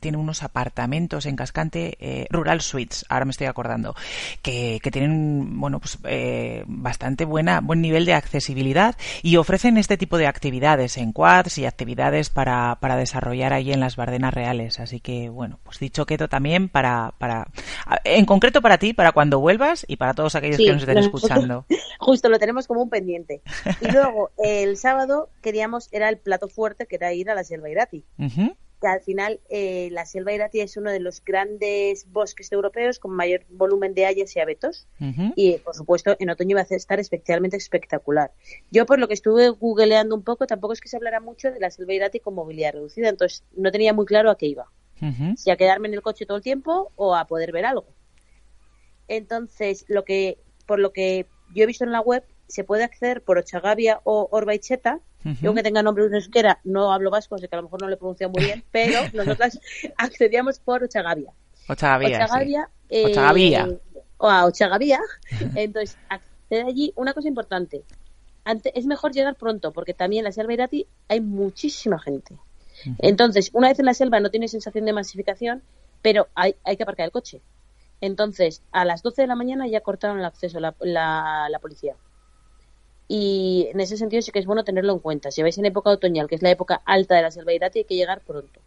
tiene 0.00 0.16
unos 0.16 0.42
apartamentos 0.42 1.26
en 1.26 1.36
Cascante, 1.36 1.96
eh, 2.00 2.26
Rural 2.30 2.60
Suites, 2.60 3.04
ahora 3.08 3.24
me 3.24 3.30
estoy 3.30 3.46
acordando, 3.46 3.94
que, 4.42 4.80
que 4.82 4.90
tienen, 4.90 5.58
bueno, 5.58 5.80
pues 5.80 5.98
bastante 6.66 7.24
buena, 7.24 7.60
buen 7.60 7.80
nivel 7.80 8.04
de 8.04 8.14
accesibilidad 8.14 8.96
y 9.22 9.36
ofrecen 9.36 9.76
este 9.76 9.96
tipo 9.96 10.18
de 10.18 10.26
actividades 10.26 10.96
en 10.96 11.12
quads 11.12 11.58
y 11.58 11.66
actividades 11.66 12.30
para, 12.30 12.78
para 12.80 12.96
desarrollar 12.96 13.52
ahí 13.52 13.72
en 13.72 13.80
las 13.80 13.96
Bardenas 13.96 14.34
Reales. 14.34 14.80
Así 14.80 15.00
que, 15.00 15.28
bueno, 15.28 15.58
pues 15.62 15.78
dicho 15.78 16.06
quedo 16.06 16.28
también 16.28 16.68
para, 16.68 17.12
para, 17.18 17.48
en 18.04 18.24
concreto 18.24 18.62
para 18.62 18.78
ti, 18.78 18.92
para 18.92 19.12
cuando 19.12 19.40
vuelvas 19.40 19.84
y 19.88 19.96
para 19.96 20.14
todos 20.14 20.34
aquellos 20.34 20.58
que 20.58 20.72
nos 20.72 20.82
estén 20.82 20.98
escuchando. 20.98 21.65
Justo 21.98 22.28
lo 22.28 22.38
tenemos 22.38 22.66
como 22.66 22.82
un 22.82 22.90
pendiente. 22.90 23.42
Y 23.80 23.90
luego 23.90 24.30
el 24.38 24.76
sábado 24.76 25.30
queríamos, 25.42 25.88
era 25.92 26.08
el 26.08 26.18
plato 26.18 26.48
fuerte, 26.48 26.86
que 26.86 26.96
era 26.96 27.12
ir 27.12 27.30
a 27.30 27.34
la 27.34 27.44
Selva 27.44 27.70
Irati. 27.70 28.04
Que 28.78 28.88
al 28.88 29.00
final 29.00 29.40
eh, 29.48 29.88
la 29.90 30.04
Selva 30.04 30.34
Irati 30.34 30.60
es 30.60 30.76
uno 30.76 30.90
de 30.90 31.00
los 31.00 31.24
grandes 31.24 32.10
bosques 32.12 32.52
europeos 32.52 32.98
con 32.98 33.12
mayor 33.12 33.44
volumen 33.48 33.94
de 33.94 34.04
hayas 34.04 34.36
y 34.36 34.40
abetos. 34.40 34.86
Y 35.34 35.58
por 35.58 35.74
supuesto 35.74 36.16
en 36.18 36.30
otoño 36.30 36.56
va 36.56 36.66
a 36.68 36.74
estar 36.74 37.00
especialmente 37.00 37.56
espectacular. 37.56 38.32
Yo 38.70 38.86
por 38.86 38.98
lo 38.98 39.08
que 39.08 39.14
estuve 39.14 39.48
googleando 39.48 40.14
un 40.14 40.22
poco, 40.22 40.46
tampoco 40.46 40.74
es 40.74 40.80
que 40.80 40.88
se 40.88 40.96
hablara 40.96 41.20
mucho 41.20 41.50
de 41.50 41.60
la 41.60 41.70
Selva 41.70 41.94
Irati 41.94 42.20
con 42.20 42.34
movilidad 42.34 42.74
reducida, 42.74 43.08
entonces 43.08 43.44
no 43.56 43.72
tenía 43.72 43.92
muy 43.94 44.04
claro 44.04 44.30
a 44.30 44.36
qué 44.36 44.46
iba. 44.46 44.70
Si 45.36 45.50
a 45.50 45.56
quedarme 45.56 45.88
en 45.88 45.94
el 45.94 46.00
coche 46.00 46.24
todo 46.24 46.38
el 46.38 46.42
tiempo 46.42 46.90
o 46.96 47.14
a 47.14 47.26
poder 47.26 47.52
ver 47.52 47.66
algo. 47.66 47.84
Entonces, 49.08 49.84
lo 49.88 50.04
que, 50.04 50.38
por 50.66 50.78
lo 50.78 50.92
que 50.92 51.26
yo 51.54 51.64
he 51.64 51.66
visto 51.66 51.84
en 51.84 51.92
la 51.92 52.00
web, 52.00 52.24
se 52.48 52.64
puede 52.64 52.84
acceder 52.84 53.22
por 53.22 53.38
Ochagavia 53.38 54.00
o 54.04 54.28
Orbaicheta. 54.30 55.00
Yo, 55.42 55.48
aunque 55.48 55.64
tenga 55.64 55.82
nombre 55.82 56.08
de 56.08 56.18
euskera, 56.18 56.60
no 56.62 56.92
hablo 56.92 57.10
vasco, 57.10 57.34
así 57.34 57.48
que 57.48 57.56
a 57.56 57.58
lo 57.58 57.64
mejor 57.64 57.82
no 57.82 57.88
le 57.88 57.96
pronuncio 57.96 58.28
muy 58.30 58.44
bien, 58.44 58.62
pero 58.70 59.00
nosotras 59.12 59.58
accedíamos 59.96 60.60
por 60.60 60.84
Ochagavia. 60.84 61.32
Ochagavia. 61.68 62.70
Ochagavia. 62.88 63.68
Eh, 63.68 63.78
o 64.18 64.28
a 64.28 64.46
Ochagavia. 64.46 65.00
Entonces, 65.56 65.96
accede 66.08 66.62
allí. 66.62 66.92
Una 66.94 67.12
cosa 67.12 67.26
importante. 67.26 67.82
es 68.72 68.86
mejor 68.86 69.12
llegar 69.12 69.34
pronto, 69.34 69.72
porque 69.72 69.94
también 69.94 70.20
en 70.20 70.24
la 70.26 70.32
selva 70.32 70.52
Irati 70.52 70.86
hay 71.08 71.20
muchísima 71.20 71.98
gente. 71.98 72.36
Entonces, 72.98 73.50
una 73.52 73.68
vez 73.68 73.80
en 73.80 73.86
la 73.86 73.94
selva 73.94 74.20
no 74.20 74.30
tiene 74.30 74.46
sensación 74.46 74.84
de 74.84 74.92
masificación, 74.92 75.62
pero 76.02 76.28
hay, 76.36 76.54
hay 76.62 76.76
que 76.76 76.84
aparcar 76.84 77.06
el 77.06 77.12
coche. 77.12 77.40
Entonces, 78.00 78.62
a 78.72 78.84
las 78.84 79.02
12 79.02 79.22
de 79.22 79.28
la 79.28 79.36
mañana 79.36 79.66
ya 79.66 79.80
cortaron 79.80 80.18
el 80.18 80.24
acceso 80.24 80.60
la, 80.60 80.74
la, 80.80 81.58
policía. 81.60 81.94
Y 83.08 83.68
en 83.72 83.80
ese 83.80 83.96
sentido 83.96 84.22
sí 84.22 84.32
que 84.32 84.38
es 84.38 84.46
bueno 84.46 84.64
tenerlo 84.64 84.92
en 84.92 84.98
cuenta. 84.98 85.30
Si 85.30 85.42
vais 85.42 85.56
en 85.58 85.66
época 85.66 85.90
otoñal, 85.90 86.28
que 86.28 86.34
es 86.34 86.42
la 86.42 86.50
época 86.50 86.82
alta 86.84 87.14
de 87.14 87.22
la 87.22 87.30
selva 87.30 87.52
hay 87.52 87.84
que 87.84 87.94
llegar 87.94 88.20
pronto. 88.20 88.60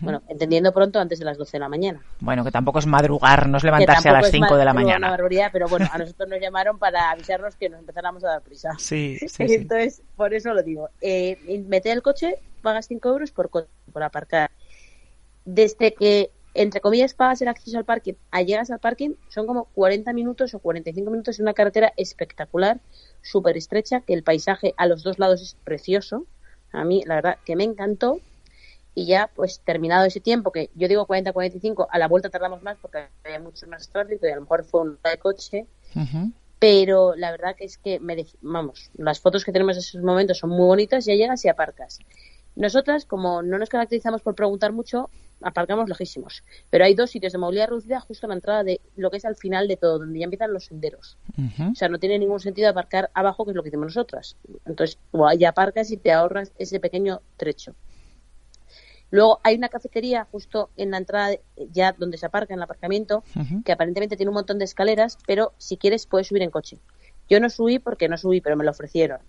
Bueno, 0.00 0.22
entendiendo 0.28 0.72
pronto 0.72 1.00
antes 1.00 1.18
de 1.18 1.24
las 1.24 1.36
12 1.36 1.52
de 1.52 1.58
la 1.58 1.68
mañana. 1.68 2.00
Bueno, 2.20 2.44
que 2.44 2.52
tampoco 2.52 2.78
es 2.78 2.86
madrugar, 2.86 3.48
no 3.48 3.56
es 3.56 3.64
levantarse 3.64 4.08
a 4.08 4.12
las 4.12 4.30
5 4.30 4.56
de 4.56 4.64
la 4.64 4.72
mañana. 4.72 5.16
pero 5.52 5.68
bueno, 5.68 5.88
a 5.90 5.98
nosotros 5.98 6.28
nos 6.28 6.40
llamaron 6.40 6.78
para 6.78 7.10
avisarnos 7.10 7.56
que 7.56 7.68
nos 7.68 7.80
empezáramos 7.80 8.22
a 8.24 8.28
dar 8.28 8.42
prisa. 8.42 8.70
Sí, 8.78 9.18
sí, 9.26 9.42
Entonces, 9.54 10.02
por 10.16 10.34
eso 10.34 10.54
lo 10.54 10.62
digo. 10.62 10.88
Eh, 11.00 11.62
mete 11.66 11.90
el 11.90 12.02
coche, 12.02 12.36
pagas 12.62 12.86
5 12.86 13.08
euros 13.08 13.32
por, 13.32 13.50
por 13.50 14.02
aparcar. 14.02 14.50
Desde 15.44 15.94
que 15.94 16.30
entre 16.54 16.80
comillas, 16.80 17.14
pagas 17.14 17.40
el 17.42 17.48
acceso 17.48 17.78
al 17.78 17.84
parking, 17.84 18.14
a 18.30 18.42
llegas 18.42 18.70
al 18.70 18.78
parking, 18.78 19.14
son 19.28 19.46
como 19.46 19.64
40 19.74 20.12
minutos 20.12 20.54
o 20.54 20.58
45 20.58 21.10
minutos 21.10 21.38
en 21.38 21.44
una 21.44 21.54
carretera 21.54 21.92
espectacular, 21.96 22.80
súper 23.22 23.56
estrecha, 23.56 24.00
que 24.00 24.12
el 24.14 24.22
paisaje 24.22 24.74
a 24.76 24.86
los 24.86 25.02
dos 25.02 25.18
lados 25.18 25.40
es 25.40 25.56
precioso. 25.64 26.26
A 26.72 26.84
mí, 26.84 27.02
la 27.06 27.16
verdad, 27.16 27.38
que 27.44 27.56
me 27.56 27.64
encantó. 27.64 28.20
y 28.94 29.06
ya, 29.06 29.30
pues 29.34 29.60
terminado 29.64 30.04
ese 30.04 30.20
tiempo, 30.20 30.52
que 30.52 30.68
yo 30.74 30.86
digo 30.88 31.06
40-45, 31.06 31.86
a 31.90 31.98
la 31.98 32.08
vuelta 32.08 32.28
tardamos 32.28 32.62
más 32.62 32.76
porque 32.80 33.08
había 33.24 33.40
mucho 33.40 33.66
más 33.66 33.88
tráfico 33.88 34.26
y 34.26 34.30
a 34.30 34.34
lo 34.34 34.42
mejor 34.42 34.64
fue 34.64 34.82
un 34.82 34.98
de 35.02 35.18
coche, 35.18 35.66
pero 36.58 37.14
la 37.16 37.30
verdad 37.30 37.56
que 37.56 37.64
es 37.64 37.78
que, 37.78 37.98
vamos, 38.42 38.90
las 38.94 39.20
fotos 39.20 39.44
que 39.44 39.52
tenemos 39.52 39.76
en 39.76 39.80
esos 39.80 40.02
momentos 40.02 40.38
son 40.38 40.50
muy 40.50 40.66
bonitas, 40.66 41.06
ya 41.06 41.14
llegas 41.14 41.44
y 41.44 41.48
aparcas. 41.48 42.00
Nosotras, 42.54 43.06
como 43.06 43.42
no 43.42 43.58
nos 43.58 43.68
caracterizamos 43.68 44.22
por 44.22 44.34
preguntar 44.34 44.72
mucho, 44.72 45.08
aparcamos 45.40 45.88
lejísimos. 45.88 46.42
Pero 46.70 46.84
hay 46.84 46.94
dos 46.94 47.10
sitios 47.10 47.32
de 47.32 47.38
movilidad 47.38 47.68
reducida 47.68 48.00
justo 48.00 48.26
en 48.26 48.30
la 48.30 48.34
entrada 48.34 48.64
de 48.64 48.80
lo 48.96 49.10
que 49.10 49.16
es 49.16 49.24
al 49.24 49.36
final 49.36 49.68
de 49.68 49.76
todo, 49.76 49.98
donde 49.98 50.18
ya 50.18 50.24
empiezan 50.24 50.52
los 50.52 50.66
senderos. 50.66 51.16
O 51.70 51.74
sea, 51.74 51.88
no 51.88 51.98
tiene 51.98 52.18
ningún 52.18 52.40
sentido 52.40 52.68
aparcar 52.68 53.10
abajo, 53.14 53.44
que 53.44 53.52
es 53.52 53.56
lo 53.56 53.62
que 53.62 53.70
hicimos 53.70 53.86
nosotras. 53.86 54.36
Entonces, 54.66 54.98
ya 55.38 55.50
aparcas 55.50 55.90
y 55.90 55.96
te 55.96 56.12
ahorras 56.12 56.52
ese 56.58 56.78
pequeño 56.78 57.22
trecho. 57.36 57.74
Luego 59.10 59.40
hay 59.42 59.56
una 59.56 59.68
cafetería 59.68 60.26
justo 60.30 60.70
en 60.76 60.90
la 60.90 60.96
entrada, 60.96 61.36
ya 61.70 61.92
donde 61.92 62.16
se 62.16 62.24
aparca 62.24 62.54
en 62.54 62.60
el 62.60 62.64
aparcamiento, 62.64 63.24
que 63.64 63.72
aparentemente 63.72 64.16
tiene 64.16 64.30
un 64.30 64.34
montón 64.34 64.58
de 64.58 64.64
escaleras, 64.64 65.18
pero 65.26 65.52
si 65.58 65.76
quieres 65.76 66.06
puedes 66.06 66.28
subir 66.28 66.42
en 66.42 66.50
coche. 66.50 66.78
Yo 67.28 67.38
no 67.38 67.50
subí 67.50 67.78
porque 67.78 68.08
no 68.08 68.16
subí, 68.16 68.40
pero 68.40 68.56
me 68.56 68.64
lo 68.64 68.70
ofrecieron. 68.70 69.20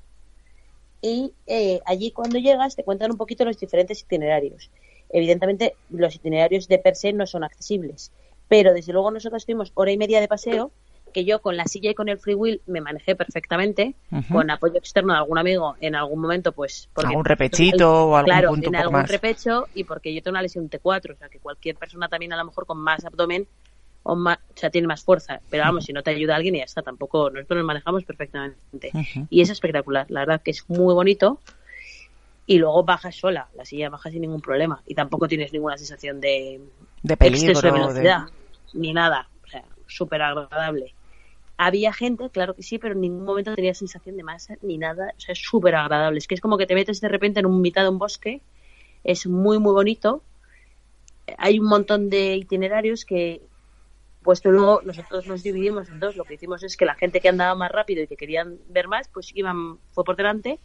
Y 1.03 1.33
eh, 1.47 1.81
allí 1.85 2.11
cuando 2.11 2.39
llegas 2.39 2.77
te 2.77 2.83
cuentan 2.85 3.11
un 3.11 3.17
poquito 3.17 3.43
los 3.43 3.59
diferentes 3.59 4.01
itinerarios. 4.01 4.71
Evidentemente 5.09 5.75
los 5.89 6.15
itinerarios 6.15 6.69
de 6.69 6.79
per 6.79 6.95
se 6.95 7.11
no 7.11 7.27
son 7.27 7.43
accesibles, 7.43 8.13
pero 8.47 8.73
desde 8.73 8.93
luego 8.93 9.11
nosotros 9.11 9.45
tuvimos 9.45 9.73
hora 9.75 9.91
y 9.91 9.97
media 9.97 10.21
de 10.21 10.29
paseo 10.29 10.71
que 11.13 11.25
yo 11.25 11.41
con 11.41 11.57
la 11.57 11.65
silla 11.65 11.91
y 11.91 11.93
con 11.93 12.07
el 12.07 12.17
free 12.17 12.35
wheel 12.35 12.61
me 12.65 12.81
manejé 12.81 13.15
perfectamente, 13.15 13.93
con 14.31 14.49
apoyo 14.49 14.77
externo 14.77 15.13
de 15.13 15.19
algún 15.19 15.37
amigo 15.37 15.75
en 15.79 15.93
algún 15.93 16.19
momento, 16.19 16.53
pues... 16.53 16.89
Porque 16.93 17.09
algún 17.09 17.25
repechito 17.25 18.07
o 18.07 18.15
algún 18.15 18.31
claro, 18.31 18.49
punto 18.49 18.69
en 18.69 18.75
algún 18.77 19.03
repecho 19.05 19.67
y 19.75 19.83
porque 19.83 20.11
yo 20.11 20.23
tengo 20.23 20.33
una 20.33 20.41
lesión 20.41 20.69
T4, 20.69 21.13
o 21.13 21.15
sea 21.17 21.29
que 21.29 21.37
cualquier 21.37 21.75
persona 21.75 22.07
también 22.07 22.33
a 22.33 22.37
lo 22.37 22.45
mejor 22.45 22.65
con 22.65 22.79
más 22.79 23.05
abdomen 23.05 23.45
o, 24.03 24.15
más, 24.15 24.37
o 24.37 24.57
sea, 24.57 24.69
tiene 24.69 24.87
más 24.87 25.03
fuerza, 25.03 25.39
pero 25.49 25.63
vamos, 25.63 25.85
si 25.85 25.93
no 25.93 26.03
te 26.03 26.11
ayuda 26.11 26.35
alguien 26.35 26.55
ya 26.55 26.63
está, 26.63 26.81
tampoco, 26.81 27.29
nosotros 27.29 27.57
nos 27.57 27.65
manejamos 27.65 28.03
perfectamente. 28.03 28.91
Y 29.29 29.41
es 29.41 29.49
espectacular, 29.49 30.05
la 30.09 30.21
verdad 30.21 30.41
que 30.41 30.51
es 30.51 30.69
muy 30.69 30.93
bonito 30.93 31.39
y 32.45 32.57
luego 32.57 32.83
bajas 32.83 33.15
sola, 33.15 33.47
la 33.55 33.65
silla 33.65 33.89
baja 33.89 34.11
sin 34.11 34.21
ningún 34.21 34.41
problema 34.41 34.81
y 34.85 34.93
tampoco 34.93 35.27
tienes 35.27 35.53
ninguna 35.53 35.77
sensación 35.77 36.19
de, 36.19 36.61
de 37.01 37.17
peligro, 37.17 37.61
de 37.61 37.71
velocidad, 37.71 38.23
ni 38.73 38.93
nada, 38.93 39.29
o 39.45 39.47
sea, 39.47 39.63
súper 39.87 40.21
agradable. 40.21 40.93
Había 41.55 41.93
gente, 41.93 42.29
claro 42.29 42.55
que 42.55 42.63
sí, 42.63 42.79
pero 42.79 42.93
en 42.93 43.01
ningún 43.01 43.23
momento 43.23 43.55
tenía 43.55 43.73
sensación 43.73 44.17
de 44.17 44.23
masa 44.23 44.55
ni 44.63 44.79
nada. 44.79 45.13
O 45.15 45.19
sea, 45.19 45.33
es 45.33 45.39
súper 45.39 45.75
agradable. 45.75 46.17
Es 46.17 46.27
que 46.27 46.33
es 46.33 46.41
como 46.41 46.57
que 46.57 46.65
te 46.65 46.73
metes 46.73 46.99
de 46.99 47.07
repente 47.07 47.39
en 47.39 47.45
un 47.45 47.61
mitad 47.61 47.83
de 47.83 47.89
un 47.89 47.99
bosque. 47.99 48.41
Es 49.03 49.27
muy, 49.27 49.59
muy 49.59 49.71
bonito. 49.71 50.23
Hay 51.37 51.59
un 51.59 51.67
montón 51.67 52.09
de 52.09 52.35
itinerarios 52.37 53.05
que, 53.05 53.43
puesto 54.23 54.49
luego 54.49 54.81
nosotros 54.83 55.27
nos 55.27 55.43
dividimos 55.43 55.89
en 55.89 55.99
dos. 55.99 56.15
Lo 56.15 56.23
que 56.23 56.33
hicimos 56.33 56.63
es 56.63 56.75
que 56.77 56.85
la 56.85 56.95
gente 56.95 57.19
que 57.19 57.29
andaba 57.29 57.53
más 57.55 57.71
rápido 57.71 58.01
y 58.01 58.07
que 58.07 58.17
querían 58.17 58.57
ver 58.69 58.87
más, 58.87 59.07
pues 59.09 59.31
iban, 59.35 59.77
fue 59.91 60.03
por 60.03 60.15
delante 60.15 60.59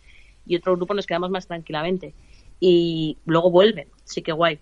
y 0.46 0.56
otro 0.56 0.76
grupo 0.76 0.94
nos 0.94 1.06
quedamos 1.06 1.30
más 1.30 1.46
tranquilamente. 1.46 2.14
Y 2.60 3.18
luego 3.26 3.50
vuelven, 3.50 3.88
sí 4.04 4.22
que 4.22 4.32
guay. 4.32 4.58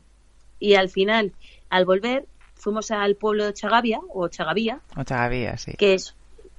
Y 0.58 0.74
al 0.74 0.88
final, 0.88 1.32
al 1.70 1.84
volver, 1.84 2.26
fuimos 2.54 2.90
al 2.90 3.14
pueblo 3.14 3.46
de 3.46 3.54
Chagavia, 3.54 4.00
o 4.12 4.28
Chagavía. 4.28 4.80
O 4.96 5.04
Chagavía, 5.04 5.56
sí. 5.56 5.72
Que 5.78 5.94
es, 5.94 6.14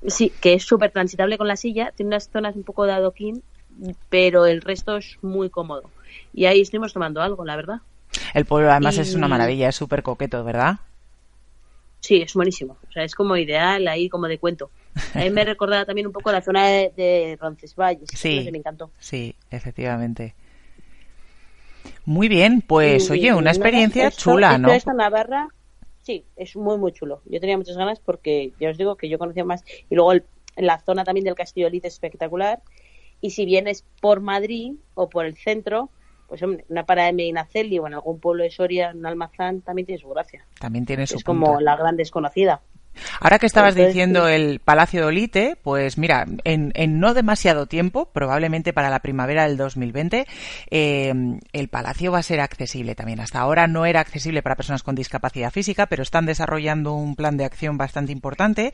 sí, 0.08 0.32
que 0.42 0.54
es 0.54 0.64
súper 0.64 0.92
transitable 0.92 1.38
con 1.38 1.48
la 1.48 1.58
silla, 1.58 1.92
tiene 1.96 2.08
unas 2.08 2.30
zonas 2.30 2.56
un 2.56 2.64
poco 2.64 2.86
de 2.86 2.94
adoquín, 2.94 3.44
pero 4.10 4.46
el 4.46 4.62
resto 4.62 4.98
es 4.98 5.18
muy 5.22 5.50
cómodo. 5.50 5.90
Y 6.34 6.46
ahí 6.46 6.62
estuvimos 6.62 6.94
tomando 6.94 7.22
algo, 7.22 7.44
la 7.46 7.56
verdad. 7.56 7.82
El 8.34 8.46
pueblo 8.46 8.72
además 8.72 8.98
es 8.98 9.14
una 9.14 9.28
maravilla, 9.28 9.70
es 9.70 9.76
súper 9.76 10.04
coqueto, 10.04 10.44
¿verdad? 10.44 10.78
Sí, 12.08 12.22
es 12.22 12.34
buenísimo. 12.36 12.78
O 12.88 12.92
sea, 12.94 13.04
es 13.04 13.14
como 13.14 13.36
ideal 13.36 13.86
ahí, 13.90 14.08
como 14.08 14.30
de 14.30 14.38
cuento. 14.38 14.72
A 15.14 15.20
mí 15.20 15.30
me 15.30 15.44
recordaba 15.44 15.84
también 15.84 16.08
un 16.08 16.14
poco 16.14 16.32
la 16.32 16.42
zona 16.42 16.66
de, 16.66 16.94
de 16.96 17.38
Roncesvalles. 17.38 18.08
Sí, 18.14 18.48
me 18.50 18.60
encantó. 18.60 18.92
Sí, 18.98 19.36
efectivamente. 19.52 20.34
Muy 22.06 22.30
bien, 22.30 22.62
pues 22.62 23.12
oye, 23.12 23.34
una 23.34 23.52
experiencia 23.52 24.10
chula, 24.10 24.58
¿no? 24.58 24.72
Esta 24.72 24.94
Navarra 24.94 25.50
Sí, 26.02 26.24
es 26.38 26.56
muy, 26.56 26.78
muy 26.78 26.94
chulo. 26.94 27.22
Yo 27.26 27.42
tenía 27.42 27.58
muchas 27.58 27.76
ganas 27.76 28.00
porque 28.00 28.54
ya 28.58 28.70
os 28.70 28.78
digo 28.78 28.96
que 28.96 29.10
yo 29.10 29.20
conocía 29.20 29.44
más. 29.44 29.66
Y 29.90 29.96
luego 29.96 30.14
en 30.14 30.24
la 30.56 30.80
zona 30.80 31.04
también 31.04 31.26
del 31.26 31.36
Castillo 31.36 31.68
Elite 31.68 31.90
es 31.90 31.96
espectacular. 31.96 32.62
Y 33.20 33.32
si 33.32 33.46
vienes 33.46 33.84
por 34.00 34.22
Madrid 34.22 34.76
o 34.94 35.10
por 35.10 35.26
el 35.26 35.36
centro, 35.36 35.90
pues 36.28 36.42
una 36.42 36.86
parada 36.86 37.08
de 37.08 37.14
Medinaceli 37.14 37.80
o 37.80 37.88
en 37.88 37.94
algún 37.94 38.20
pueblo 38.20 38.44
de 38.44 38.52
Soria, 38.52 38.92
en 38.92 39.06
Almazán, 39.06 39.62
también 39.62 39.86
tiene 39.86 40.02
su 40.02 40.10
gracia. 40.10 40.46
También 40.60 40.86
tiene 40.86 41.08
su 41.08 41.16
Es 41.16 41.24
como 41.24 41.60
la 41.62 41.76
gran 41.76 41.96
desconocida. 41.96 42.62
Ahora 43.20 43.40
que 43.40 43.46
estabas 43.46 43.76
diciendo 43.76 44.28
el 44.28 44.60
Palacio 44.60 45.02
de 45.02 45.08
Olite, 45.08 45.58
pues 45.62 45.98
mira, 45.98 46.26
en, 46.44 47.00
no 47.00 47.14
demasiado 47.14 47.66
tiempo, 47.66 48.10
probablemente 48.12 48.74
para 48.74 48.90
la 48.90 49.00
primavera 49.00 49.48
del 49.48 49.58
2020, 49.58 50.28
eh, 50.70 51.14
el 51.54 51.68
Palacio 51.68 52.12
va 52.12 52.20
a 52.20 52.24
ser 52.24 52.40
accesible 52.40 52.96
también. 52.96 53.20
Hasta 53.20 53.40
ahora 53.40 53.68
no 53.68 53.86
era 53.86 54.00
accesible 54.00 54.42
para 54.42 54.56
personas 54.56 54.84
con 54.84 54.96
discapacidad 54.96 55.52
física, 55.52 55.88
pero 55.88 56.04
están 56.04 56.26
desarrollando 56.26 56.94
un 56.94 57.16
plan 57.16 57.38
de 57.38 57.46
acción 57.46 57.78
bastante 57.78 58.12
importante 58.12 58.74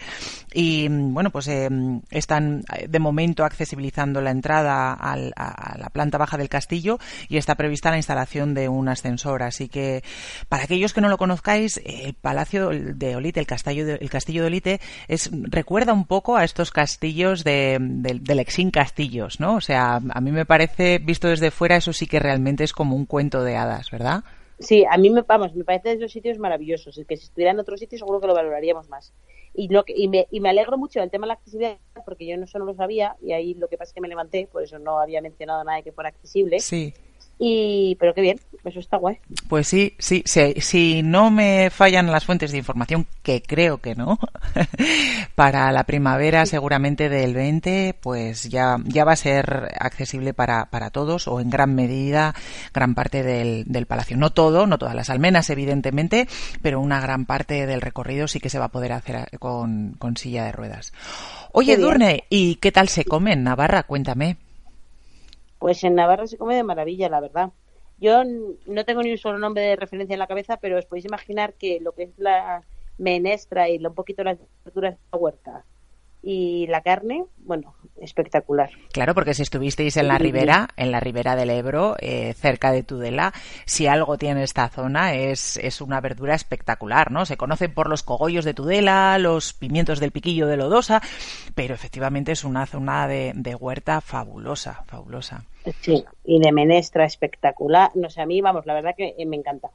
y, 0.53 0.87
bueno, 0.89 1.29
pues 1.31 1.47
eh, 1.47 1.69
están 2.11 2.63
de 2.87 2.99
momento 2.99 3.45
accesibilizando 3.45 4.21
la 4.21 4.31
entrada 4.31 4.93
a 4.93 5.15
la 5.15 5.89
planta 5.91 6.17
baja 6.17 6.37
del 6.37 6.49
castillo 6.49 6.99
y 7.27 7.37
está 7.37 7.55
prevista 7.55 7.91
la 7.91 7.97
instalación 7.97 8.53
de 8.53 8.69
un 8.69 8.89
ascensor. 8.89 9.43
Así 9.43 9.67
que, 9.69 10.03
para 10.49 10.63
aquellos 10.63 10.93
que 10.93 11.01
no 11.01 11.09
lo 11.09 11.17
conozcáis, 11.17 11.81
el 11.85 12.13
Palacio 12.13 12.69
de 12.69 13.15
Olite, 13.15 13.39
el 13.39 13.47
Castillo 13.47 13.85
de, 13.85 13.97
castillo 14.13 14.41
de 14.41 14.47
Olite 14.47 14.79
es, 15.09 15.29
recuerda 15.33 15.91
un 15.91 16.05
poco 16.05 16.37
a 16.37 16.45
estos 16.45 16.71
castillos 16.71 17.43
de, 17.43 17.77
del 17.79 18.39
Exín 18.39 18.71
Castillos, 18.71 19.39
¿no? 19.41 19.55
O 19.55 19.61
sea, 19.61 19.95
a 19.95 20.21
mí 20.21 20.31
me 20.31 20.45
parece, 20.45 20.99
visto 20.99 21.27
desde 21.27 21.51
fuera, 21.51 21.75
eso 21.75 21.91
sí 21.91 22.07
que 22.07 22.19
realmente 22.19 22.63
es 22.63 22.71
como 22.71 22.95
un 22.95 23.05
cuento 23.05 23.43
de 23.43 23.57
hadas, 23.57 23.91
¿verdad? 23.91 24.23
Sí, 24.59 24.85
a 24.89 24.97
mí 24.97 25.09
me, 25.09 25.23
vamos, 25.23 25.53
me 25.55 25.65
parece 25.65 25.89
de 25.89 25.95
esos 25.95 26.11
sitios 26.11 26.37
maravillosos. 26.37 26.97
Es 26.97 27.05
que 27.05 27.17
si 27.17 27.25
estuviera 27.25 27.51
en 27.51 27.59
otro 27.59 27.75
sitio 27.75 27.97
seguro 27.97 28.21
que 28.21 28.27
lo 28.27 28.33
valoraríamos 28.33 28.87
más. 28.87 29.13
Y, 29.53 29.67
lo 29.67 29.83
que, 29.83 29.93
y, 29.95 30.07
me, 30.07 30.27
y 30.31 30.39
me 30.39 30.49
alegro 30.49 30.77
mucho 30.77 30.99
del 30.99 31.11
tema 31.11 31.25
de 31.25 31.29
la 31.29 31.33
accesibilidad 31.33 31.77
porque 32.05 32.25
yo 32.25 32.37
no 32.37 32.47
solo 32.47 32.65
lo 32.65 32.73
sabía 32.73 33.15
y 33.21 33.33
ahí 33.33 33.53
lo 33.53 33.67
que 33.67 33.77
pasa 33.77 33.89
es 33.89 33.93
que 33.93 34.01
me 34.01 34.07
levanté, 34.07 34.47
por 34.51 34.63
eso 34.63 34.79
no 34.79 34.99
había 34.99 35.21
mencionado 35.21 35.63
nada 35.63 35.77
de 35.77 35.83
que 35.83 35.91
fuera 35.91 36.09
accesible. 36.09 36.59
Sí. 36.59 36.93
Y, 37.45 37.97
pero 37.99 38.13
qué 38.13 38.21
bien, 38.21 38.39
eso 38.63 38.79
está 38.79 38.95
guay. 38.95 39.17
Pues 39.49 39.67
sí, 39.67 39.95
sí, 39.99 40.23
si 40.25 41.03
no 41.03 41.29
me 41.29 41.69
fallan 41.71 42.09
las 42.09 42.23
fuentes 42.23 42.53
de 42.53 42.57
información, 42.57 43.05
que 43.21 43.41
creo 43.41 43.79
que 43.79 43.95
no, 43.95 44.17
para 45.35 45.69
la 45.73 45.83
primavera 45.83 46.45
seguramente 46.45 47.09
del 47.09 47.33
20, 47.33 47.97
pues 47.99 48.47
ya, 48.47 48.77
ya 48.85 49.03
va 49.03 49.11
a 49.11 49.17
ser 49.17 49.73
accesible 49.77 50.33
para, 50.33 50.67
para 50.67 50.89
todos 50.89 51.27
o 51.27 51.41
en 51.41 51.49
gran 51.49 51.75
medida 51.75 52.33
gran 52.73 52.95
parte 52.95 53.23
del, 53.23 53.65
del 53.65 53.87
palacio. 53.87 54.15
No 54.15 54.29
todo, 54.29 54.65
no 54.65 54.77
todas 54.77 54.95
las 54.95 55.09
almenas, 55.09 55.49
evidentemente, 55.49 56.29
pero 56.61 56.79
una 56.79 57.01
gran 57.01 57.25
parte 57.25 57.67
del 57.67 57.81
recorrido 57.81 58.29
sí 58.29 58.39
que 58.39 58.49
se 58.49 58.57
va 58.57 58.65
a 58.65 58.71
poder 58.71 58.93
hacer 58.93 59.27
con, 59.37 59.97
con 59.99 60.15
silla 60.15 60.45
de 60.45 60.53
ruedas. 60.53 60.93
Oye, 61.51 61.75
Durne, 61.75 62.23
¿y 62.29 62.55
qué 62.55 62.71
tal 62.71 62.87
se 62.87 63.03
come 63.03 63.33
en 63.33 63.43
Navarra? 63.43 63.83
Cuéntame. 63.83 64.37
Pues 65.63 65.81
en 65.85 65.95
Navarra 65.95 66.27
se 66.27 66.37
come 66.37 66.55
de 66.57 66.63
maravilla, 66.63 67.07
la 67.07 67.21
verdad. 67.21 67.53
Yo 67.97 68.21
no 68.25 68.83
tengo 68.83 69.01
ni 69.01 69.11
un 69.11 69.17
solo 69.17 69.39
nombre 69.39 69.63
de 69.63 69.77
referencia 69.77 70.13
en 70.13 70.19
la 70.19 70.27
cabeza, 70.27 70.57
pero 70.57 70.77
os 70.77 70.85
podéis 70.85 71.05
imaginar 71.05 71.53
que 71.53 71.79
lo 71.79 71.93
que 71.93 72.03
es 72.03 72.17
la 72.17 72.65
menestra 72.97 73.69
y 73.69 73.77
un 73.77 73.95
poquito 73.95 74.25
las 74.25 74.39
verduras 74.65 74.95
de 74.95 74.99
la 75.13 75.17
huerta 75.17 75.65
y 76.25 76.67
la 76.67 76.81
carne, 76.81 77.25
bueno, 77.39 77.75
espectacular. 77.99 78.69
Claro, 78.93 79.13
porque 79.13 79.33
si 79.33 79.41
estuvisteis 79.41 79.97
en 79.97 80.07
la 80.07 80.17
ribera, 80.17 80.69
en 80.77 80.89
la 80.89 81.01
ribera 81.01 81.35
del 81.35 81.49
Ebro, 81.49 81.97
eh, 81.99 82.33
cerca 82.33 82.71
de 82.71 82.81
Tudela, 82.81 83.33
si 83.65 83.87
algo 83.87 84.17
tiene 84.17 84.43
esta 84.43 84.69
zona 84.69 85.15
es, 85.15 85.57
es 85.57 85.81
una 85.81 85.99
verdura 85.99 86.33
espectacular, 86.33 87.11
¿no? 87.11 87.25
Se 87.25 87.35
conocen 87.35 87.73
por 87.73 87.89
los 87.89 88.03
cogollos 88.03 88.45
de 88.45 88.53
Tudela, 88.53 89.17
los 89.19 89.53
pimientos 89.53 89.99
del 89.99 90.11
piquillo 90.11 90.47
de 90.47 90.55
Lodosa, 90.55 91.01
pero 91.55 91.75
efectivamente 91.75 92.31
es 92.31 92.45
una 92.45 92.65
zona 92.67 93.05
de, 93.09 93.33
de 93.35 93.55
huerta 93.55 93.99
fabulosa, 93.99 94.85
fabulosa. 94.87 95.43
Sí, 95.81 96.05
y 96.23 96.39
de 96.39 96.51
menestra 96.53 97.03
espectacular. 97.03 97.91
No 97.95 98.09
sé, 98.09 98.21
a 98.21 98.25
mí, 98.25 98.39
vamos, 98.39 98.65
la 98.65 98.75
verdad 98.75 98.95
que 98.95 99.13
me 99.25 99.35
encanta. 99.35 99.71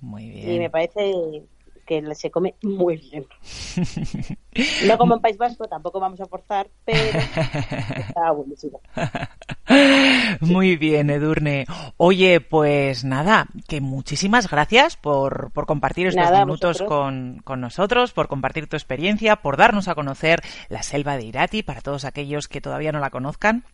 Muy 0.00 0.30
bien. 0.30 0.52
Y 0.52 0.58
me 0.60 0.70
parece 0.70 1.42
que 1.88 2.14
se 2.14 2.30
come 2.30 2.54
muy 2.62 2.98
bien. 2.98 3.26
No 4.86 4.98
como 4.98 5.14
en 5.14 5.20
País 5.20 5.38
Vasco, 5.38 5.66
tampoco 5.68 5.98
vamos 5.98 6.20
a 6.20 6.26
forzar, 6.26 6.68
pero 6.84 7.18
está 7.96 8.30
buenísimo. 8.32 8.80
Muy 10.40 10.76
bien, 10.76 11.10
Edurne. 11.10 11.66
Oye, 11.96 12.40
pues 12.40 13.04
nada, 13.04 13.46
que 13.68 13.80
muchísimas 13.80 14.50
gracias 14.50 14.96
por, 14.96 15.50
por 15.52 15.66
compartir 15.66 16.08
estos 16.08 16.30
minutos 16.30 16.82
con, 16.82 17.40
con, 17.44 17.60
nosotros, 17.60 18.12
por 18.12 18.28
compartir 18.28 18.68
tu 18.68 18.76
experiencia, 18.76 19.36
por 19.36 19.56
darnos 19.56 19.88
a 19.88 19.94
conocer 19.94 20.42
la 20.68 20.82
selva 20.82 21.16
de 21.16 21.24
Irati 21.24 21.62
para 21.62 21.80
todos 21.80 22.04
aquellos 22.04 22.48
que 22.48 22.60
todavía 22.60 22.92
no 22.92 22.98
la 22.98 23.10
conozcan. 23.10 23.64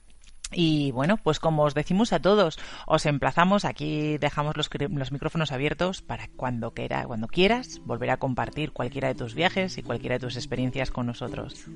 Y 0.54 0.92
bueno, 0.92 1.16
pues 1.16 1.40
como 1.40 1.64
os 1.64 1.74
decimos 1.74 2.12
a 2.12 2.20
todos, 2.20 2.58
os 2.86 3.06
emplazamos, 3.06 3.64
aquí 3.64 4.18
dejamos 4.18 4.56
los, 4.56 4.70
los 4.90 5.12
micrófonos 5.12 5.52
abiertos 5.52 6.02
para 6.02 6.28
cuando, 6.28 6.72
quiera, 6.72 7.04
cuando 7.06 7.28
quieras 7.28 7.80
volver 7.84 8.10
a 8.10 8.16
compartir 8.18 8.72
cualquiera 8.72 9.08
de 9.08 9.14
tus 9.14 9.34
viajes 9.34 9.78
y 9.78 9.82
cualquiera 9.82 10.14
de 10.14 10.20
tus 10.20 10.36
experiencias 10.36 10.90
con 10.90 11.06
nosotros. 11.06 11.66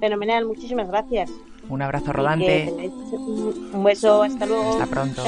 Fenomenal, 0.00 0.44
muchísimas 0.46 0.88
gracias. 0.88 1.30
Un 1.68 1.80
abrazo 1.80 2.12
rodante. 2.12 2.68
Un 3.72 3.84
beso, 3.84 4.22
hasta 4.22 4.46
luego. 4.46 4.72
Hasta 4.72 4.86
pronto. 4.86 5.22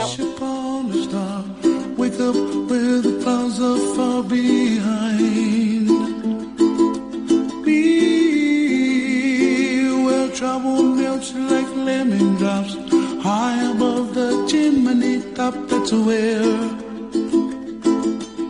Trouble 10.44 10.82
melts 10.82 11.32
like 11.34 11.70
lemon 11.74 12.36
drops 12.36 12.76
high 13.22 13.58
above 13.72 14.12
the 14.12 14.30
chimney 14.46 15.22
top. 15.34 15.54
That's 15.68 15.90
where 15.90 16.44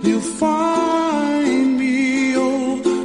you 0.03 0.19
find 0.21 1.79
me, 1.79 2.35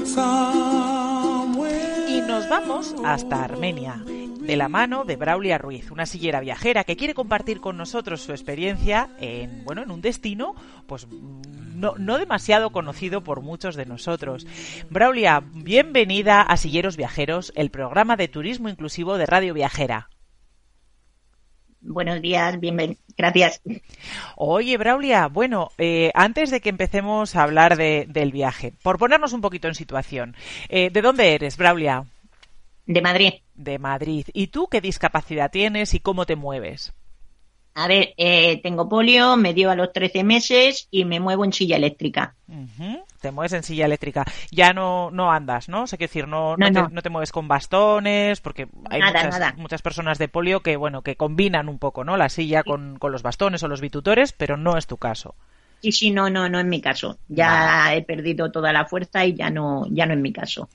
somewhere. 0.06 1.80
Y 2.10 2.22
nos 2.22 2.50
vamos 2.50 2.96
hasta 3.06 3.44
Armenia 3.44 4.02
de 4.50 4.58
la 4.58 4.70
mano 4.70 5.06
de 5.06 5.16
Braulia 5.16 5.60
Ruiz, 5.60 5.92
una 5.92 6.08
sillera 6.08 6.40
viajera 6.40 6.84
que 6.84 6.96
quiere 6.96 7.14
compartir 7.14 7.60
con 7.60 7.78
nosotros 7.78 8.22
su 8.22 8.32
experiencia 8.32 9.12
en, 9.20 9.64
bueno, 9.66 9.84
en 9.84 9.92
un 9.92 10.02
destino, 10.02 10.56
pues 10.88 11.06
no, 11.80 11.96
no 11.98 12.18
demasiado 12.18 12.72
conocido 12.72 13.24
por 13.24 13.42
muchos 13.42 13.76
de 13.76 13.86
nosotros. 13.86 14.46
Braulia, 14.90 15.42
bienvenida 15.54 16.42
a 16.42 16.58
Silleros 16.58 16.98
Viajeros, 16.98 17.54
el 17.56 17.72
programa 17.72 18.18
de 18.18 18.28
turismo 18.28 18.70
inclusivo 18.70 19.18
de 19.18 19.26
Radio 19.26 19.54
Viajera. 19.54 20.10
Buenos 21.82 22.22
días, 22.22 22.60
bienvenido. 22.60 23.00
Gracias. 23.18 23.62
Oye, 24.36 24.78
Braulia, 24.78 25.28
bueno, 25.28 25.72
eh, 25.78 26.12
antes 26.14 26.52
de 26.52 26.60
que 26.60 26.70
empecemos 26.70 27.36
a 27.36 27.44
hablar 27.44 27.78
de, 27.78 28.06
del 28.10 28.34
viaje, 28.34 28.74
por 28.84 28.98
ponernos 28.98 29.32
un 29.32 29.42
poquito 29.42 29.70
en 29.70 29.76
situación, 29.76 30.36
eh, 30.68 30.90
¿de 30.90 31.02
dónde 31.02 31.34
eres, 31.34 31.56
Braulia? 31.56 32.06
De 32.86 33.02
Madrid. 33.02 33.34
De 33.56 33.80
Madrid. 33.80 34.26
¿Y 34.34 34.48
tú 34.48 34.68
qué 34.68 34.82
discapacidad 34.82 35.52
tienes 35.52 35.94
y 35.94 36.00
cómo 36.00 36.26
te 36.26 36.36
mueves? 36.36 36.94
A 37.84 37.88
ver, 37.88 38.14
eh, 38.18 38.60
tengo 38.62 38.90
polio, 38.94 39.36
me 39.38 39.54
dio 39.54 39.70
a 39.72 39.76
los 39.76 39.92
13 39.94 40.24
meses 40.24 40.88
y 40.92 41.06
me 41.06 41.20
muevo 41.20 41.46
en 41.46 41.54
silla 41.54 41.78
eléctrica. 41.78 42.36
Ujú, 42.48 43.06
Te 43.22 43.32
mueves 43.32 43.54
en 43.54 43.64
silla 43.64 43.86
eléctrica. 43.86 44.26
Ya 44.52 44.74
no, 44.74 45.12
no 45.12 45.32
andas, 45.32 45.70
¿no? 45.70 45.84
O 45.84 45.88
sea, 45.88 45.98
quiero 45.98 46.10
decir, 46.10 46.28
no, 46.28 46.58
no, 46.58 46.70
No, 46.70 46.72
te, 46.72 46.82
no. 46.82 46.90
no 46.90 47.02
te 47.04 47.10
mueves 47.10 47.32
con 47.32 47.48
bastones, 47.48 48.42
porque 48.42 48.68
hay 48.90 49.02
Nada, 49.02 49.24
muchas, 49.24 49.40
nada. 49.40 49.54
muchas 49.58 49.82
personas 49.84 50.18
de 50.18 50.30
polio 50.30 50.62
que, 50.62 50.76
bueno, 50.78 51.04
que 51.04 51.16
combinan 51.16 51.70
un 51.70 51.78
poco, 51.78 52.04
¿no? 52.04 52.18
La 52.18 52.30
silla 52.30 52.64
con, 52.64 52.98
con 52.98 53.12
los 53.12 53.22
bastones 53.22 53.62
o 53.64 53.68
los 53.68 53.82
bitutores, 53.82 54.34
pero 54.34 54.58
no 54.58 54.78
es 54.78 54.88
tu 54.88 54.98
caso. 54.98 55.36
Sí, 55.82 55.92
sí, 55.94 56.12
no, 56.12 56.30
no, 56.30 56.50
no 56.50 56.60
es 56.60 56.66
mi 56.66 56.82
caso. 56.82 57.18
Ya 57.30 57.96
he 57.96 58.02
perdido 58.02 58.52
toda 58.52 58.74
la 58.74 58.86
fuerza 58.86 59.26
y 59.26 59.34
ya 59.34 59.50
no, 59.50 59.86
ya 59.90 60.06
no 60.06 60.14
es 60.14 60.20
mi 60.20 60.34
caso. 60.34 60.68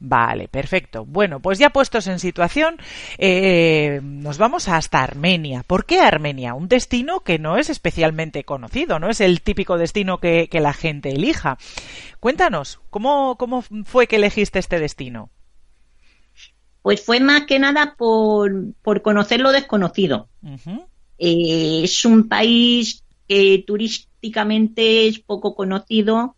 Vale, 0.00 0.48
perfecto. 0.48 1.04
Bueno, 1.04 1.40
pues 1.40 1.58
ya 1.58 1.70
puestos 1.70 2.08
en 2.08 2.18
situación, 2.18 2.78
eh, 3.18 4.00
nos 4.02 4.38
vamos 4.38 4.68
hasta 4.68 5.02
Armenia. 5.02 5.62
¿Por 5.64 5.86
qué 5.86 6.00
Armenia? 6.00 6.54
Un 6.54 6.68
destino 6.68 7.20
que 7.20 7.38
no 7.38 7.58
es 7.58 7.70
especialmente 7.70 8.42
conocido, 8.42 8.98
no 8.98 9.08
es 9.08 9.20
el 9.20 9.40
típico 9.40 9.78
destino 9.78 10.18
que, 10.18 10.48
que 10.50 10.60
la 10.60 10.72
gente 10.72 11.10
elija. 11.10 11.58
Cuéntanos, 12.18 12.80
¿cómo, 12.90 13.36
¿cómo 13.36 13.62
fue 13.84 14.08
que 14.08 14.16
elegiste 14.16 14.58
este 14.58 14.80
destino? 14.80 15.30
Pues 16.82 17.04
fue 17.04 17.20
más 17.20 17.42
que 17.46 17.58
nada 17.58 17.94
por, 17.96 18.72
por 18.82 19.02
conocer 19.02 19.40
lo 19.40 19.52
desconocido. 19.52 20.28
Eh, 21.18 21.82
es 21.84 22.04
un 22.04 22.28
país 22.28 23.04
que 23.28 23.62
turísticamente 23.66 25.06
es 25.06 25.18
poco 25.18 25.54
conocido 25.54 26.36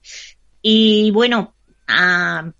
y 0.60 1.10
bueno, 1.12 1.54
ah, 1.88 2.50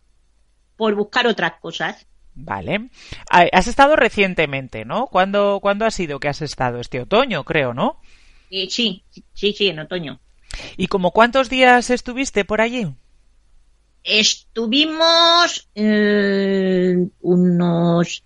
por 0.76 0.95
buscar 0.95 1.26
otras 1.26 1.54
cosas. 1.60 2.06
Vale. 2.34 2.88
Has 3.28 3.66
estado 3.66 3.97
recientemente, 3.97 4.84
¿no? 4.84 5.08
¿Cuándo, 5.08 5.58
¿Cuándo 5.60 5.84
ha 5.84 5.90
sido 5.90 6.21
que 6.21 6.28
has 6.28 6.40
estado? 6.43 6.80
Este 6.80 7.00
otoño, 7.00 7.45
creo, 7.45 7.75
¿no? 7.75 8.00
Eh, 8.50 8.69
sí, 8.71 9.02
sí, 9.34 9.52
sí, 9.52 9.69
en 9.69 9.80
otoño. 9.80 10.21
¿Y 10.76 10.86
como 10.86 11.10
cuántos 11.10 11.50
días 11.50 11.90
estuviste 11.90 12.45
por 12.45 12.60
allí? 12.60 12.86
Estuvimos 14.02 15.69
eh, 15.75 16.97
unos, 17.21 18.23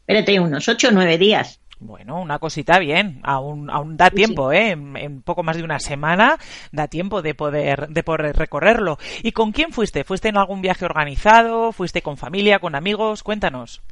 espérate, 0.00 0.40
unos 0.40 0.68
ocho 0.68 0.88
o 0.88 0.90
nueve 0.90 1.18
días. 1.18 1.60
Bueno, 1.84 2.20
una 2.22 2.38
cosita 2.38 2.78
bien, 2.78 3.18
aún, 3.24 3.68
aún 3.68 3.96
da 3.96 4.08
tiempo, 4.10 4.52
¿eh? 4.52 4.70
En, 4.70 4.96
en 4.96 5.22
poco 5.22 5.42
más 5.42 5.56
de 5.56 5.64
una 5.64 5.80
semana 5.80 6.36
da 6.70 6.86
tiempo 6.86 7.22
de 7.22 7.34
poder, 7.34 7.88
de 7.88 8.02
poder 8.04 8.36
recorrerlo. 8.36 8.98
¿Y 9.22 9.32
con 9.32 9.50
quién 9.52 9.72
fuiste? 9.72 10.04
¿Fuiste 10.04 10.28
en 10.28 10.36
algún 10.36 10.62
viaje 10.62 10.84
organizado? 10.84 11.72
¿Fuiste 11.72 12.00
con 12.00 12.16
familia, 12.16 12.60
con 12.60 12.74
amigos? 12.76 13.22
Cuéntanos. 13.22 13.82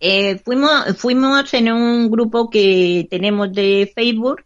Eh, 0.00 0.38
fuimos, 0.44 0.96
fuimos 0.96 1.52
en 1.52 1.70
un 1.70 2.10
grupo 2.10 2.48
que 2.48 3.06
tenemos 3.10 3.52
de 3.52 3.92
Facebook 3.94 4.42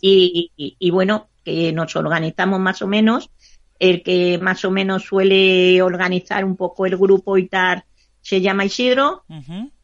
y, 0.00 0.50
y- 0.56 0.76
y 0.78 0.90
bueno, 0.90 1.28
que 1.44 1.72
nos 1.72 1.94
organizamos 1.96 2.58
más 2.58 2.82
o 2.82 2.88
menos. 2.88 3.30
El 3.78 4.02
que 4.02 4.38
más 4.42 4.64
o 4.64 4.72
menos 4.72 5.04
suele 5.04 5.80
organizar 5.82 6.44
un 6.44 6.56
poco 6.56 6.84
el 6.84 6.96
grupo 6.96 7.38
y 7.38 7.46
tal 7.46 7.84
se 8.20 8.40
llama 8.40 8.64
Isidro. 8.64 9.22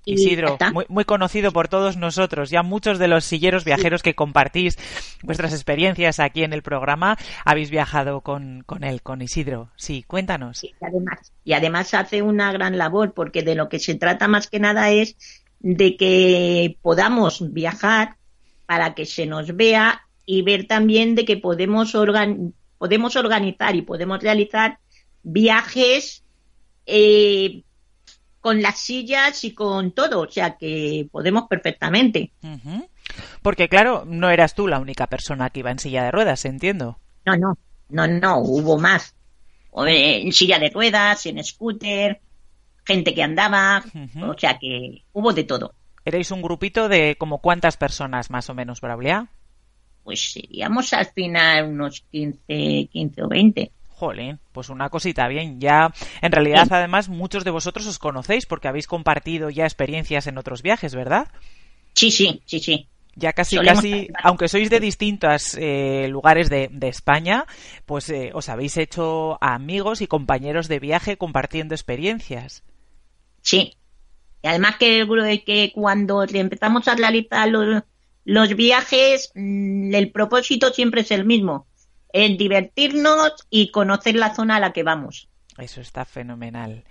Y 0.06 0.14
Isidro, 0.14 0.58
muy, 0.72 0.84
muy 0.88 1.04
conocido 1.04 1.52
por 1.52 1.68
todos 1.68 1.96
nosotros. 1.96 2.50
Ya 2.50 2.62
muchos 2.62 2.98
de 2.98 3.08
los 3.08 3.24
silleros 3.24 3.64
viajeros 3.64 4.02
que 4.02 4.14
compartís 4.14 4.76
vuestras 5.22 5.52
experiencias 5.54 6.20
aquí 6.20 6.42
en 6.42 6.52
el 6.52 6.62
programa 6.62 7.16
habéis 7.44 7.70
viajado 7.70 8.20
con, 8.20 8.62
con 8.66 8.84
él, 8.84 9.00
con 9.02 9.22
Isidro. 9.22 9.70
Sí, 9.76 10.02
cuéntanos. 10.06 10.62
Y 10.62 10.74
además, 10.80 11.32
y 11.44 11.52
además 11.54 11.94
hace 11.94 12.20
una 12.22 12.52
gran 12.52 12.76
labor 12.76 13.14
porque 13.14 13.42
de 13.42 13.54
lo 13.54 13.68
que 13.68 13.78
se 13.78 13.94
trata 13.94 14.28
más 14.28 14.48
que 14.48 14.60
nada 14.60 14.90
es 14.90 15.16
de 15.60 15.96
que 15.96 16.76
podamos 16.82 17.52
viajar 17.52 18.16
para 18.66 18.94
que 18.94 19.06
se 19.06 19.24
nos 19.24 19.56
vea 19.56 20.02
y 20.26 20.42
ver 20.42 20.66
también 20.66 21.14
de 21.14 21.24
que 21.24 21.38
podemos, 21.38 21.94
organ- 21.94 22.52
podemos 22.76 23.16
organizar 23.16 23.74
y 23.74 23.82
podemos 23.82 24.22
realizar 24.22 24.78
viajes 25.22 26.22
eh, 26.86 27.62
con 28.44 28.60
las 28.60 28.78
sillas 28.78 29.42
y 29.44 29.54
con 29.54 29.92
todo, 29.92 30.20
o 30.20 30.30
sea 30.30 30.58
que 30.58 31.08
podemos 31.10 31.44
perfectamente. 31.48 32.30
Porque 33.40 33.70
claro, 33.70 34.04
no 34.06 34.28
eras 34.28 34.54
tú 34.54 34.68
la 34.68 34.80
única 34.80 35.06
persona 35.06 35.48
que 35.48 35.60
iba 35.60 35.70
en 35.70 35.78
silla 35.78 36.04
de 36.04 36.10
ruedas, 36.10 36.44
entiendo. 36.44 36.98
No, 37.24 37.38
no, 37.38 37.56
no, 37.88 38.06
no, 38.06 38.38
hubo 38.40 38.78
más. 38.78 39.14
En 39.74 40.30
silla 40.30 40.58
de 40.58 40.68
ruedas, 40.68 41.24
en 41.24 41.42
scooter, 41.42 42.20
gente 42.84 43.14
que 43.14 43.22
andaba, 43.22 43.82
o 44.20 44.38
sea 44.38 44.58
que 44.58 45.04
hubo 45.14 45.32
de 45.32 45.44
todo. 45.44 45.72
Erais 46.04 46.30
un 46.30 46.42
grupito 46.42 46.90
de 46.90 47.16
como 47.18 47.38
cuántas 47.38 47.78
personas 47.78 48.28
más 48.28 48.50
o 48.50 48.54
menos, 48.54 48.82
Braulia. 48.82 49.26
Pues 50.02 50.34
seríamos 50.34 50.92
al 50.92 51.06
final 51.06 51.68
unos 51.68 52.04
15, 52.10 52.90
15 52.92 53.22
o 53.22 53.28
20. 53.28 53.72
Jolín, 53.94 54.40
pues 54.52 54.68
una 54.68 54.90
cosita 54.90 55.28
bien. 55.28 55.60
Ya, 55.60 55.92
en 56.20 56.32
realidad, 56.32 56.66
además, 56.70 57.08
muchos 57.08 57.44
de 57.44 57.50
vosotros 57.50 57.86
os 57.86 57.98
conocéis 57.98 58.46
porque 58.46 58.68
habéis 58.68 58.86
compartido 58.86 59.50
ya 59.50 59.64
experiencias 59.64 60.26
en 60.26 60.38
otros 60.38 60.62
viajes, 60.62 60.94
¿verdad? 60.94 61.28
Sí, 61.94 62.10
sí, 62.10 62.42
sí, 62.44 62.60
sí. 62.60 62.88
Ya 63.16 63.32
casi, 63.32 63.54
Solemos 63.56 63.82
casi, 63.82 64.08
aunque 64.24 64.48
sois 64.48 64.70
de 64.70 64.80
distintos 64.80 65.56
eh, 65.56 66.08
lugares 66.08 66.50
de, 66.50 66.68
de 66.72 66.88
España, 66.88 67.46
pues 67.86 68.10
eh, 68.10 68.32
os 68.34 68.48
habéis 68.48 68.76
hecho 68.76 69.38
amigos 69.40 70.00
y 70.00 70.08
compañeros 70.08 70.66
de 70.66 70.80
viaje 70.80 71.16
compartiendo 71.16 71.76
experiencias. 71.76 72.64
Sí. 73.40 73.76
Y 74.42 74.48
además 74.48 74.76
que, 74.78 75.06
que 75.46 75.70
cuando 75.72 76.24
empezamos 76.24 76.88
a 76.88 76.96
realizar 76.96 77.48
los, 77.48 77.84
los 78.24 78.56
viajes, 78.56 79.30
mm, 79.36 79.94
el 79.94 80.10
propósito 80.10 80.72
siempre 80.72 81.02
es 81.02 81.12
el 81.12 81.24
mismo. 81.24 81.68
Es 82.14 82.38
divertirnos 82.38 83.32
y 83.50 83.72
conocer 83.72 84.14
la 84.14 84.32
zona 84.36 84.56
a 84.56 84.60
la 84.60 84.72
que 84.72 84.84
vamos. 84.84 85.28
Eso 85.58 85.80
está 85.80 86.04
fenomenal. 86.04 86.84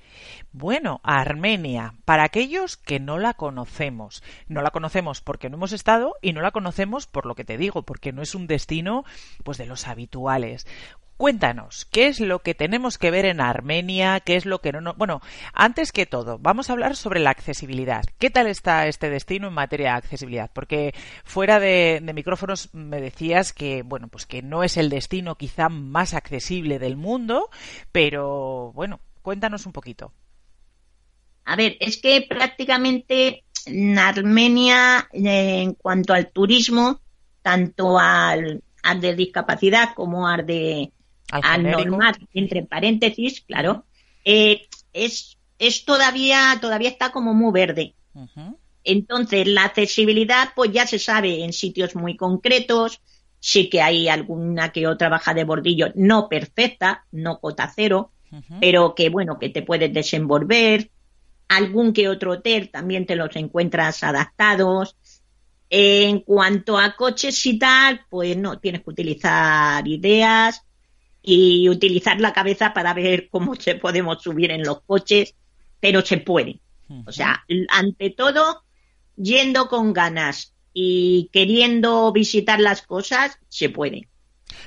Bueno, 0.52 1.02
Armenia, 1.04 1.94
para 2.06 2.24
aquellos 2.24 2.78
que 2.78 3.00
no 3.00 3.18
la 3.18 3.34
conocemos, 3.34 4.24
no 4.48 4.62
la 4.62 4.72
conocemos 4.72 5.22
porque 5.22 5.50
no 5.50 5.58
hemos 5.58 5.74
estado 5.74 6.16
y 6.22 6.34
no 6.34 6.42
la 6.42 6.52
conocemos 6.52 7.08
por 7.08 7.26
lo 7.26 7.36
que 7.36 7.46
te 7.46 7.58
digo, 7.58 7.84
porque 7.84 8.12
no 8.12 8.22
es 8.22 8.36
un 8.36 8.48
destino 8.48 9.04
pues 9.44 9.58
de 9.58 9.66
los 9.66 9.88
habituales. 9.88 10.66
Cuéntanos, 11.16 11.86
¿qué 11.86 12.08
es 12.08 12.20
lo 12.20 12.40
que 12.40 12.56
tenemos 12.56 12.98
que 12.98 13.12
ver 13.12 13.26
en 13.26 13.40
Armenia? 13.40 14.20
¿Qué 14.20 14.36
es 14.36 14.46
lo 14.46 14.60
que 14.60 14.72
no, 14.72 14.82
no? 14.82 14.96
Bueno, 14.96 15.22
antes 15.54 15.92
que 15.92 16.08
todo, 16.08 16.40
vamos 16.40 16.70
a 16.70 16.74
hablar 16.74 16.96
sobre 16.96 17.20
la 17.20 17.30
accesibilidad. 17.30 18.04
¿Qué 18.18 18.32
tal 18.32 18.48
está 18.48 18.88
este 18.88 19.10
destino 19.10 19.48
en 19.48 19.54
materia 19.54 19.92
de 19.92 19.98
accesibilidad? 19.98 20.50
Porque 20.52 20.94
fuera 21.24 21.60
de, 21.60 22.00
de 22.02 22.14
micrófonos 22.14 22.74
me 22.74 23.00
decías 23.00 23.54
que, 23.54 23.84
bueno, 23.84 24.08
pues 24.08 24.26
que 24.26 24.42
no 24.42 24.64
es 24.64 24.76
el 24.76 24.90
destino 24.90 25.36
quizá 25.36 25.70
más 25.70 26.16
accesible 26.16 26.80
del 26.80 26.98
mundo, 26.98 27.50
pero 27.92 28.72
bueno, 28.74 29.00
cuéntanos 29.24 29.66
un 29.66 29.72
poquito. 29.72 30.14
A 31.46 31.56
ver, 31.56 31.78
es 31.80 31.98
que 31.98 32.26
prácticamente 32.30 33.44
en 33.66 33.98
Armenia, 33.98 35.10
eh, 35.12 35.62
en 35.64 35.74
cuanto 35.74 36.14
al 36.14 36.32
turismo, 36.32 37.02
tanto 37.42 37.98
al, 37.98 38.64
al 38.84 39.02
de 39.02 39.16
discapacidad 39.16 39.96
como 39.96 40.28
al 40.28 40.46
de 40.46 40.92
Al 41.32 41.64
normal, 41.64 42.16
entre 42.34 42.64
paréntesis, 42.64 43.42
claro, 43.42 43.86
eh, 44.24 44.68
es, 44.94 45.38
es 45.58 45.84
todavía, 45.86 46.58
todavía 46.62 46.90
está 46.90 47.12
como 47.12 47.34
muy 47.34 47.52
verde. 47.52 47.96
Entonces, 48.84 49.48
la 49.48 49.64
accesibilidad, 49.66 50.50
pues 50.56 50.72
ya 50.72 50.86
se 50.86 51.00
sabe 51.00 51.44
en 51.44 51.54
sitios 51.54 51.96
muy 51.96 52.16
concretos. 52.16 53.02
Sí 53.40 53.70
que 53.70 53.82
hay 53.82 54.08
alguna 54.08 54.72
que 54.72 54.88
otra 54.88 55.10
baja 55.10 55.34
de 55.34 55.44
bordillo, 55.44 55.92
no 55.96 56.30
perfecta, 56.30 57.06
no 57.12 57.40
cota 57.40 57.72
cero, 57.76 58.13
Pero 58.60 58.96
que 58.96 59.10
bueno, 59.10 59.38
que 59.40 59.50
te 59.50 59.62
puedes 59.62 59.94
desenvolver. 59.94 60.90
Algún 61.50 61.94
que 61.94 62.10
otro 62.10 62.34
hotel 62.34 62.70
también 62.72 63.06
te 63.06 63.16
los 63.16 63.36
encuentras 63.36 64.04
adaptados. 64.04 64.98
En 65.70 66.20
cuanto 66.20 66.78
a 66.78 66.96
coches 66.96 67.46
y 67.46 67.58
tal, 67.58 68.02
pues 68.10 68.38
no, 68.38 68.60
tienes 68.60 68.84
que 68.84 68.90
utilizar 68.92 69.88
ideas 69.88 70.64
y 71.22 71.70
utilizar 71.70 72.20
la 72.20 72.34
cabeza 72.34 72.74
para 72.74 72.94
ver 72.94 73.30
cómo 73.30 73.56
se 73.60 73.76
podemos 73.76 74.22
subir 74.22 74.52
en 74.52 74.64
los 74.64 74.82
coches, 74.82 75.36
pero 75.80 76.02
se 76.02 76.18
puede. 76.18 76.60
O 77.06 77.12
sea, 77.12 77.44
ante 77.70 78.12
todo, 78.12 78.64
yendo 79.16 79.68
con 79.68 79.94
ganas 79.94 80.54
y 80.74 81.30
queriendo 81.32 82.12
visitar 82.12 82.60
las 82.60 82.82
cosas, 82.84 83.40
se 83.48 83.70
puede. 83.70 84.10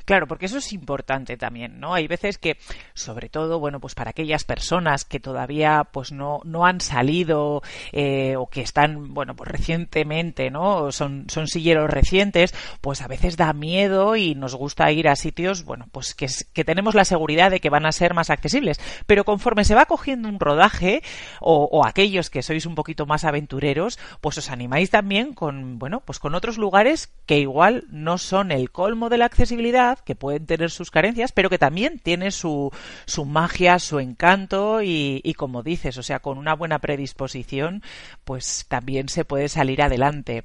Claro, 0.05 0.27
porque 0.27 0.46
eso 0.46 0.59
es 0.59 0.72
importante 0.72 1.37
también, 1.37 1.81
¿no? 1.81 1.94
Hay 1.94 2.07
veces 2.07 2.38
que, 2.38 2.59
sobre 2.94 3.29
todo, 3.29 3.59
bueno, 3.59 3.81
pues 3.81 3.94
para 3.94 4.11
aquellas 4.11 4.44
personas 4.44 5.05
que 5.05 5.20
todavía, 5.20 5.88
pues 5.90 6.12
no, 6.12 6.40
no 6.44 6.66
han 6.66 6.81
salido 6.81 7.62
eh, 7.92 8.37
o 8.37 8.49
que 8.49 8.61
están, 8.61 9.14
bueno, 9.14 9.35
pues 9.35 9.51
recientemente, 9.51 10.51
¿no? 10.51 10.92
Son, 10.92 11.27
son 11.29 11.46
silleros 11.46 11.90
recientes, 11.90 12.55
pues 12.81 13.03
a 13.03 13.09
veces 13.09 13.37
da 13.37 13.53
miedo 13.53 14.16
y 14.16 14.35
nos 14.35 14.55
gusta 14.55 14.90
ir 14.92 15.09
a 15.09 15.16
sitios, 15.16 15.64
bueno, 15.64 15.87
pues 15.92 16.14
que, 16.14 16.27
que 16.53 16.64
tenemos 16.64 16.94
la 16.94 17.05
seguridad 17.05 17.51
de 17.51 17.61
que 17.61 17.70
van 17.70 17.87
a 17.87 17.92
ser 17.92 18.14
más 18.14 18.31
accesibles. 18.31 18.81
Pero 19.07 19.25
conforme 19.25 19.64
se 19.64 19.75
va 19.75 19.87
cogiendo 19.87 20.29
un 20.29 20.40
rodaje, 20.40 21.03
o, 21.40 21.68
o 21.70 21.87
aquellos 21.87 22.31
que 22.31 22.42
sois 22.42 22.66
un 22.66 22.75
poquito 22.75 23.07
más 23.07 23.25
aventureros, 23.25 23.99
pues 24.20 24.38
os 24.38 24.51
animáis 24.51 24.90
también 24.90 25.35
con, 25.35 25.79
bueno, 25.79 26.01
pues 26.05 26.18
con 26.18 26.35
otros 26.35 26.59
lugares 26.59 27.12
que 27.27 27.38
igual 27.38 27.85
no 27.90 28.18
son 28.18 28.53
el 28.53 28.70
colmo 28.70 29.09
de 29.09 29.18
la 29.18 29.27
accesibilidad, 29.27 29.75
que 30.04 30.14
pueden 30.14 30.46
tener 30.46 30.70
sus 30.70 30.90
carencias, 30.90 31.32
pero 31.32 31.50
que 31.50 31.58
también 31.58 31.98
tiene 31.98 32.30
su, 32.30 32.70
su 33.04 33.24
magia, 33.24 33.78
su 33.78 33.98
encanto 33.98 34.80
y, 34.82 35.34
como 35.36 35.62
dices, 35.62 35.98
o 35.98 36.02
sea, 36.02 36.20
con 36.20 36.38
una 36.38 36.54
buena 36.54 36.78
predisposición, 36.78 37.82
pues 38.24 38.66
también 38.68 39.08
se 39.08 39.24
puede 39.24 39.48
salir 39.48 39.82
adelante. 39.82 40.44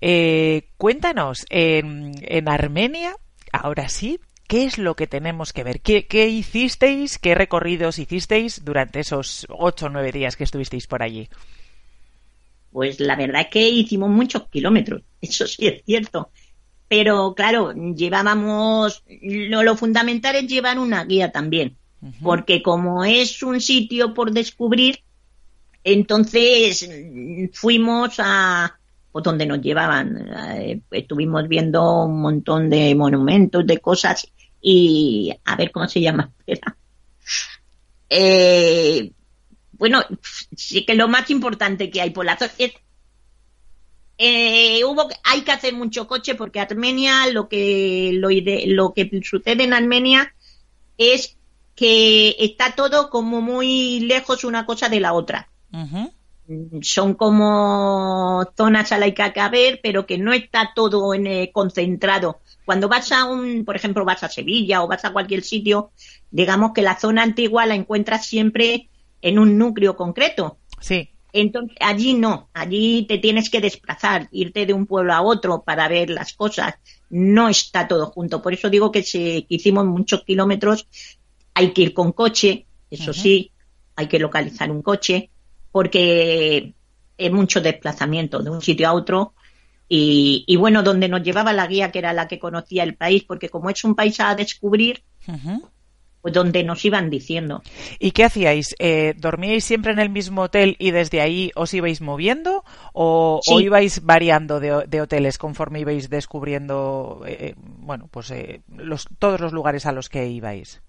Eh, 0.00 0.68
cuéntanos, 0.76 1.46
en, 1.50 2.12
en 2.22 2.48
Armenia, 2.48 3.16
ahora 3.52 3.88
sí, 3.88 4.20
¿qué 4.46 4.64
es 4.64 4.78
lo 4.78 4.96
que 4.96 5.06
tenemos 5.06 5.52
que 5.52 5.64
ver? 5.64 5.80
¿Qué, 5.80 6.06
qué 6.06 6.28
hicisteis? 6.28 7.18
¿Qué 7.18 7.34
recorridos 7.34 7.98
hicisteis 7.98 8.64
durante 8.64 9.00
esos 9.00 9.46
ocho 9.48 9.86
o 9.86 9.88
nueve 9.88 10.12
días 10.12 10.36
que 10.36 10.44
estuvisteis 10.44 10.86
por 10.86 11.02
allí? 11.02 11.28
Pues 12.72 13.00
la 13.00 13.16
verdad 13.16 13.42
es 13.42 13.48
que 13.48 13.68
hicimos 13.68 14.10
muchos 14.10 14.48
kilómetros, 14.48 15.02
eso 15.20 15.46
sí 15.46 15.66
es 15.66 15.84
cierto. 15.84 16.30
Pero 16.90 17.34
claro, 17.36 17.72
llevábamos, 17.72 19.04
lo, 19.22 19.62
lo 19.62 19.76
fundamental 19.76 20.34
es 20.34 20.48
llevar 20.48 20.76
una 20.76 21.04
guía 21.04 21.30
también, 21.30 21.76
porque 22.20 22.64
como 22.64 23.04
es 23.04 23.44
un 23.44 23.60
sitio 23.60 24.12
por 24.12 24.32
descubrir, 24.32 24.98
entonces 25.84 26.90
mm, 26.90 27.44
fuimos 27.52 28.16
a 28.18 28.76
pues, 29.12 29.22
donde 29.22 29.46
nos 29.46 29.60
llevaban. 29.60 30.30
Eh, 30.56 30.80
estuvimos 30.90 31.46
viendo 31.46 32.06
un 32.06 32.22
montón 32.22 32.68
de 32.68 32.92
monumentos, 32.96 33.64
de 33.64 33.78
cosas, 33.78 34.26
y 34.60 35.32
a 35.44 35.54
ver 35.54 35.70
cómo 35.70 35.86
se 35.86 36.00
llama. 36.00 36.32
Eh, 38.12 39.12
bueno, 39.70 40.02
sí 40.56 40.84
que 40.84 40.96
lo 40.96 41.06
más 41.06 41.30
importante 41.30 41.88
que 41.92 42.00
hay 42.00 42.10
por 42.10 42.24
la 42.24 42.36
zona 42.36 42.50
es 42.58 42.72
eh, 44.22 44.84
hubo 44.84 45.08
hay 45.24 45.40
que 45.40 45.52
hacer 45.52 45.72
mucho 45.74 46.06
coche 46.06 46.34
porque 46.34 46.60
Armenia 46.60 47.26
lo 47.32 47.48
que 47.48 48.10
lo, 48.12 48.28
lo 48.66 48.92
que 48.92 49.10
sucede 49.24 49.64
en 49.64 49.72
Armenia 49.72 50.34
es 50.98 51.38
que 51.74 52.36
está 52.38 52.72
todo 52.76 53.08
como 53.08 53.40
muy 53.40 54.00
lejos 54.00 54.44
una 54.44 54.66
cosa 54.66 54.90
de 54.90 55.00
la 55.00 55.14
otra 55.14 55.48
son 56.82 57.14
como 57.14 58.44
zonas 58.56 58.92
a 58.92 58.98
las 58.98 59.12
que 59.12 59.22
hay 59.22 59.32
que 59.32 59.48
ver, 59.48 59.80
pero 59.82 60.06
que 60.06 60.18
no 60.18 60.32
está 60.32 60.72
todo 60.74 61.14
en, 61.14 61.26
eh, 61.26 61.50
concentrado. 61.52 62.40
Cuando 62.64 62.88
vas 62.88 63.12
a 63.12 63.24
un, 63.24 63.64
por 63.64 63.76
ejemplo, 63.76 64.04
vas 64.04 64.22
a 64.22 64.28
Sevilla 64.28 64.82
o 64.82 64.88
vas 64.88 65.04
a 65.04 65.12
cualquier 65.12 65.42
sitio, 65.42 65.92
digamos 66.30 66.72
que 66.72 66.82
la 66.82 66.98
zona 66.98 67.22
antigua 67.22 67.66
la 67.66 67.74
encuentras 67.74 68.26
siempre 68.26 68.88
en 69.22 69.38
un 69.38 69.58
núcleo 69.58 69.96
concreto. 69.96 70.58
Sí. 70.80 71.09
Entonces, 71.32 71.76
allí 71.80 72.14
no, 72.14 72.48
allí 72.52 73.06
te 73.08 73.18
tienes 73.18 73.50
que 73.50 73.60
desplazar, 73.60 74.28
irte 74.32 74.66
de 74.66 74.72
un 74.72 74.86
pueblo 74.86 75.12
a 75.12 75.22
otro 75.22 75.62
para 75.62 75.88
ver 75.88 76.10
las 76.10 76.32
cosas. 76.34 76.74
No 77.08 77.48
está 77.48 77.88
todo 77.88 78.06
junto. 78.06 78.42
Por 78.42 78.52
eso 78.52 78.70
digo 78.70 78.90
que, 78.90 79.02
que 79.02 79.46
hicimos 79.48 79.86
muchos 79.86 80.24
kilómetros. 80.24 80.86
Hay 81.54 81.72
que 81.72 81.82
ir 81.82 81.94
con 81.94 82.12
coche, 82.12 82.66
eso 82.90 83.12
sí, 83.12 83.50
hay 83.96 84.06
que 84.06 84.18
localizar 84.18 84.70
un 84.70 84.82
coche, 84.82 85.30
porque 85.72 86.74
es 87.18 87.32
mucho 87.32 87.60
desplazamiento 87.60 88.40
de 88.42 88.50
un 88.50 88.62
sitio 88.62 88.88
a 88.88 88.92
otro. 88.92 89.34
Y, 89.88 90.44
y 90.46 90.56
bueno, 90.56 90.82
donde 90.82 91.08
nos 91.08 91.22
llevaba 91.22 91.52
la 91.52 91.66
guía, 91.66 91.90
que 91.90 91.98
era 91.98 92.12
la 92.12 92.28
que 92.28 92.38
conocía 92.38 92.84
el 92.84 92.94
país, 92.94 93.24
porque 93.24 93.48
como 93.48 93.70
es 93.70 93.82
un 93.84 93.94
país 93.94 94.20
a 94.20 94.34
descubrir, 94.34 95.02
donde 96.22 96.62
nos 96.64 96.84
iban 96.84 97.08
diciendo. 97.10 97.62
¿Y 97.98 98.10
qué 98.10 98.24
hacíais? 98.24 98.74
Eh, 98.78 99.14
¿Dormíais 99.16 99.64
siempre 99.64 99.92
en 99.92 99.98
el 99.98 100.10
mismo 100.10 100.42
hotel 100.42 100.76
y 100.78 100.90
desde 100.90 101.20
ahí 101.20 101.50
os 101.54 101.72
ibais 101.72 102.00
moviendo? 102.00 102.64
¿O, 102.92 103.40
Sí. 103.42 103.54
o 103.54 103.60
ibais 103.60 104.04
variando 104.04 104.60
de, 104.60 104.84
de 104.86 105.00
hoteles 105.00 105.38
conforme 105.38 105.80
ibais 105.80 106.10
descubriendo, 106.10 107.22
eh, 107.26 107.54
bueno, 107.56 108.08
pues 108.10 108.30
eh, 108.30 108.60
los, 108.76 109.06
todos 109.18 109.40
los 109.40 109.52
lugares 109.52 109.86
a 109.86 109.92
los 109.92 110.08
que 110.08 110.28
ibais? 110.28 110.82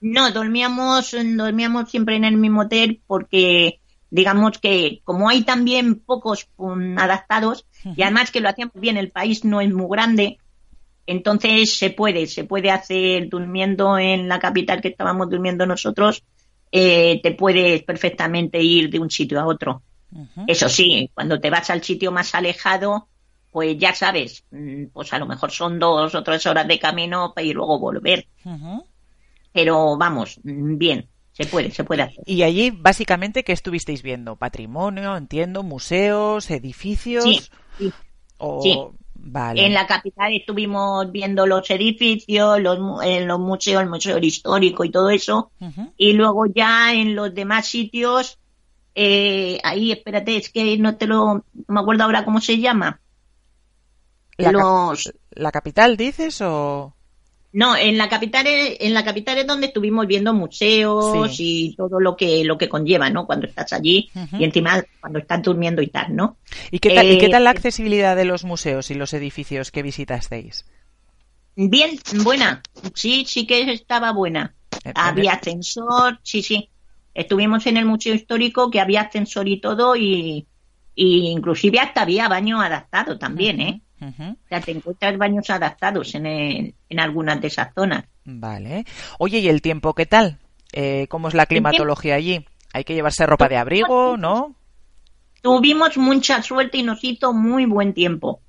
No, 0.00 0.30
dormíamos, 0.32 1.16
dormíamos 1.36 1.90
siempre 1.90 2.16
en 2.16 2.24
el 2.24 2.36
mismo 2.36 2.62
hotel 2.62 3.00
porque 3.06 3.80
digamos 4.10 4.58
que 4.58 5.00
como 5.02 5.28
hay 5.28 5.42
también 5.44 5.94
pocos 5.96 6.48
um, 6.56 6.98
adaptados 6.98 7.66
y 7.96 8.02
además 8.02 8.30
que 8.30 8.40
lo 8.40 8.48
hacíamos 8.50 8.74
bien, 8.74 8.96
el 8.96 9.10
país 9.10 9.44
no 9.44 9.60
es 9.60 9.72
muy 9.72 9.86
grande, 9.90 10.38
entonces 11.06 11.76
se 11.76 11.90
puede, 11.90 12.26
se 12.26 12.44
puede 12.44 12.70
hacer 12.70 13.28
durmiendo 13.28 13.98
en 13.98 14.28
la 14.28 14.38
capital 14.38 14.80
que 14.80 14.88
estábamos 14.88 15.28
durmiendo 15.28 15.66
nosotros, 15.66 16.22
eh, 16.70 17.20
te 17.22 17.32
puedes 17.32 17.82
perfectamente 17.82 18.60
ir 18.62 18.90
de 18.90 18.98
un 18.98 19.10
sitio 19.10 19.40
a 19.40 19.46
otro. 19.46 19.82
Eso 20.46 20.68
sí, 20.68 21.10
cuando 21.12 21.40
te 21.40 21.50
vas 21.50 21.70
al 21.70 21.82
sitio 21.82 22.12
más 22.12 22.34
alejado, 22.34 23.08
pues 23.50 23.76
ya 23.78 23.94
sabes, 23.94 24.44
mm, 24.50 24.86
pues 24.92 25.12
a 25.12 25.18
lo 25.18 25.26
mejor 25.26 25.50
son 25.50 25.78
dos 25.78 26.14
o 26.14 26.22
tres 26.22 26.46
horas 26.46 26.68
de 26.68 26.78
camino 26.78 27.32
para 27.34 27.46
y 27.46 27.52
luego 27.52 27.78
volver. 27.78 28.26
Pero 29.52 29.96
vamos, 29.96 30.38
mm, 30.42 30.76
bien, 30.78 31.08
se 31.32 31.46
puede, 31.46 31.70
se 31.72 31.84
puede 31.84 32.02
hacer. 32.02 32.22
Y 32.26 32.42
allí, 32.42 32.70
básicamente, 32.70 33.44
¿qué 33.44 33.52
estuvisteis 33.52 34.02
viendo? 34.02 34.36
Patrimonio, 34.36 35.16
entiendo, 35.16 35.62
museos, 35.62 36.50
edificios. 36.50 37.24
Sí, 37.24 37.40
sí. 37.78 37.92
O... 38.38 38.62
sí. 38.62 38.78
Vale. 39.26 39.64
En 39.64 39.72
la 39.72 39.86
capital 39.86 40.34
estuvimos 40.34 41.10
viendo 41.10 41.46
los 41.46 41.70
edificios, 41.70 42.60
los, 42.60 43.02
en 43.02 43.26
los 43.26 43.40
museos, 43.40 43.82
el 43.82 43.88
Museo 43.88 44.18
Histórico 44.18 44.84
y 44.84 44.90
todo 44.90 45.08
eso. 45.08 45.50
Y 45.96 46.12
luego 46.12 46.44
ya 46.46 46.92
en 46.92 47.14
los 47.14 47.34
demás 47.34 47.66
sitios, 47.66 48.38
eh, 48.94 49.58
ahí, 49.64 49.92
espérate, 49.92 50.36
es 50.36 50.50
que 50.50 50.76
no 50.76 50.96
te 50.96 51.06
lo, 51.06 51.36
no 51.36 51.44
me 51.68 51.80
acuerdo 51.80 52.04
ahora 52.04 52.24
cómo 52.24 52.40
se 52.40 52.58
llama. 52.60 53.00
La, 54.36 54.52
cap- 54.52 54.60
los, 54.60 55.12
¿La 55.30 55.50
capital 55.50 55.96
dices 55.96 56.40
o...? 56.42 56.94
No, 57.54 57.76
en 57.76 57.96
la 57.96 58.08
capital, 58.08 58.46
es- 58.46 58.76
en 58.80 58.92
la 58.92 59.04
capital 59.04 59.38
es 59.38 59.46
donde 59.46 59.68
estuvimos 59.68 60.06
viendo 60.06 60.34
museos 60.34 61.34
Sí. 61.36 61.70
y 61.70 61.76
todo 61.76 62.00
lo 62.00 62.16
que, 62.16 62.44
lo 62.44 62.58
que 62.58 62.68
conlleva, 62.68 63.08
¿no? 63.10 63.26
Cuando 63.26 63.46
estás 63.46 63.72
allí 63.72 64.10
y 64.38 64.44
encima 64.44 64.84
cuando 65.00 65.20
estás 65.20 65.42
durmiendo 65.42 65.80
y 65.80 65.86
tal, 65.86 66.14
¿no? 66.14 66.36
¿Y 66.70 66.80
qué, 66.80 66.90
tal, 66.90 67.10
¿Y 67.10 67.18
qué 67.18 67.26
Eh, 67.26 67.30
tal 67.30 67.44
la 67.44 67.50
accesibilidad 67.50 68.16
de 68.16 68.24
los 68.26 68.44
museos 68.44 68.90
y 68.90 68.94
los 68.94 69.14
edificios 69.14 69.70
que 69.70 69.82
visitasteis? 69.82 70.66
Bien, 71.56 71.90
buena. 72.24 72.62
Sí, 72.94 73.24
sí 73.26 73.46
que 73.46 73.72
estaba 73.72 74.12
buena. 74.12 74.54
En- 74.84 74.90
en 74.90 74.92
Había 74.96 75.32
ascensor, 75.34 76.18
sí, 76.22 76.42
sí. 76.42 76.68
Estuvimos 77.14 77.64
en 77.66 77.76
el 77.76 77.84
Museo 77.84 78.12
Histórico 78.14 78.70
que 78.70 78.80
había 78.80 79.02
ascensor 79.02 79.46
y 79.46 79.60
todo 79.60 79.94
y, 79.94 80.48
y 80.96 81.28
inclusive 81.28 81.78
hasta 81.78 82.02
había 82.02 82.28
baño 82.28 82.60
adaptado 82.60 83.16
también, 83.18 83.60
¿eh? 83.60 83.82
Ujú. 84.08 84.22
O 84.32 84.48
sea, 84.48 84.60
te 84.60 84.72
encuentras 84.72 85.16
baños 85.18 85.48
adaptados 85.50 86.14
en, 86.14 86.26
el- 86.26 86.74
en 86.88 87.00
algunas 87.00 87.40
de 87.40 87.46
esas 87.48 87.72
zonas. 87.74 88.04
Vale. 88.24 88.84
Oye, 89.18 89.38
¿y 89.38 89.48
el 89.48 89.62
tiempo 89.62 89.94
qué 89.94 90.06
tal? 90.06 90.38
Eh, 90.72 91.06
¿Cómo 91.08 91.28
es 91.28 91.34
la 91.34 91.46
climatología 91.46 92.14
allí? 92.16 92.44
¿Hay 92.72 92.84
que 92.84 92.94
llevarse 92.94 93.24
ropa 93.26 93.48
de 93.48 93.56
abrigo, 93.56 94.16
no? 94.16 94.56
tuvimos 95.42 95.96
mucha 95.98 96.42
suerte 96.42 96.78
y 96.78 96.82
nos 96.82 97.04
hizo 97.04 97.34
muy 97.34 97.66
buen 97.66 97.92
tiempo. 97.92 98.40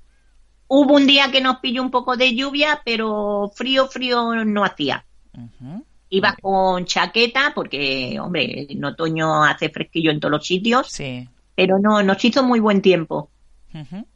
Hubo 0.66 0.94
un 0.94 1.06
día 1.06 1.30
que 1.30 1.42
nos 1.42 1.58
pilló 1.58 1.82
un 1.82 1.90
poco 1.90 2.16
de 2.16 2.34
lluvia, 2.34 2.80
pero 2.86 3.50
frío, 3.54 3.86
frío 3.86 4.34
no 4.46 4.64
hacía. 4.64 5.04
Ujú. 5.34 5.84
Iba 6.08 6.34
con 6.40 6.86
chaqueta, 6.86 7.52
porque, 7.54 8.18
hombre, 8.18 8.66
en 8.70 8.82
otoño 8.84 9.44
hace 9.44 9.68
fresquillo 9.68 10.10
en 10.10 10.20
todos 10.20 10.32
los 10.32 10.46
sitios, 10.46 10.88
Sí. 10.90 11.28
pero 11.54 11.78
no, 11.78 12.02
nos 12.02 12.24
hizo 12.24 12.42
muy 12.42 12.60
buen 12.60 12.80
tiempo. 12.80 13.30
Ujú. 13.74 14.06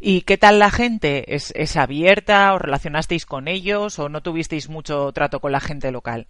¿Y 0.00 0.22
qué 0.22 0.38
tal 0.38 0.58
la 0.58 0.70
gente? 0.70 1.34
¿Es, 1.34 1.52
¿Es 1.54 1.76
abierta? 1.76 2.54
¿Os 2.54 2.60
relacionasteis 2.60 3.26
con 3.26 3.48
ellos? 3.48 3.98
¿O 3.98 4.08
no 4.08 4.22
tuvisteis 4.22 4.70
mucho 4.70 5.12
trato 5.12 5.40
con 5.40 5.52
la 5.52 5.60
gente 5.60 5.92
local? 5.92 6.26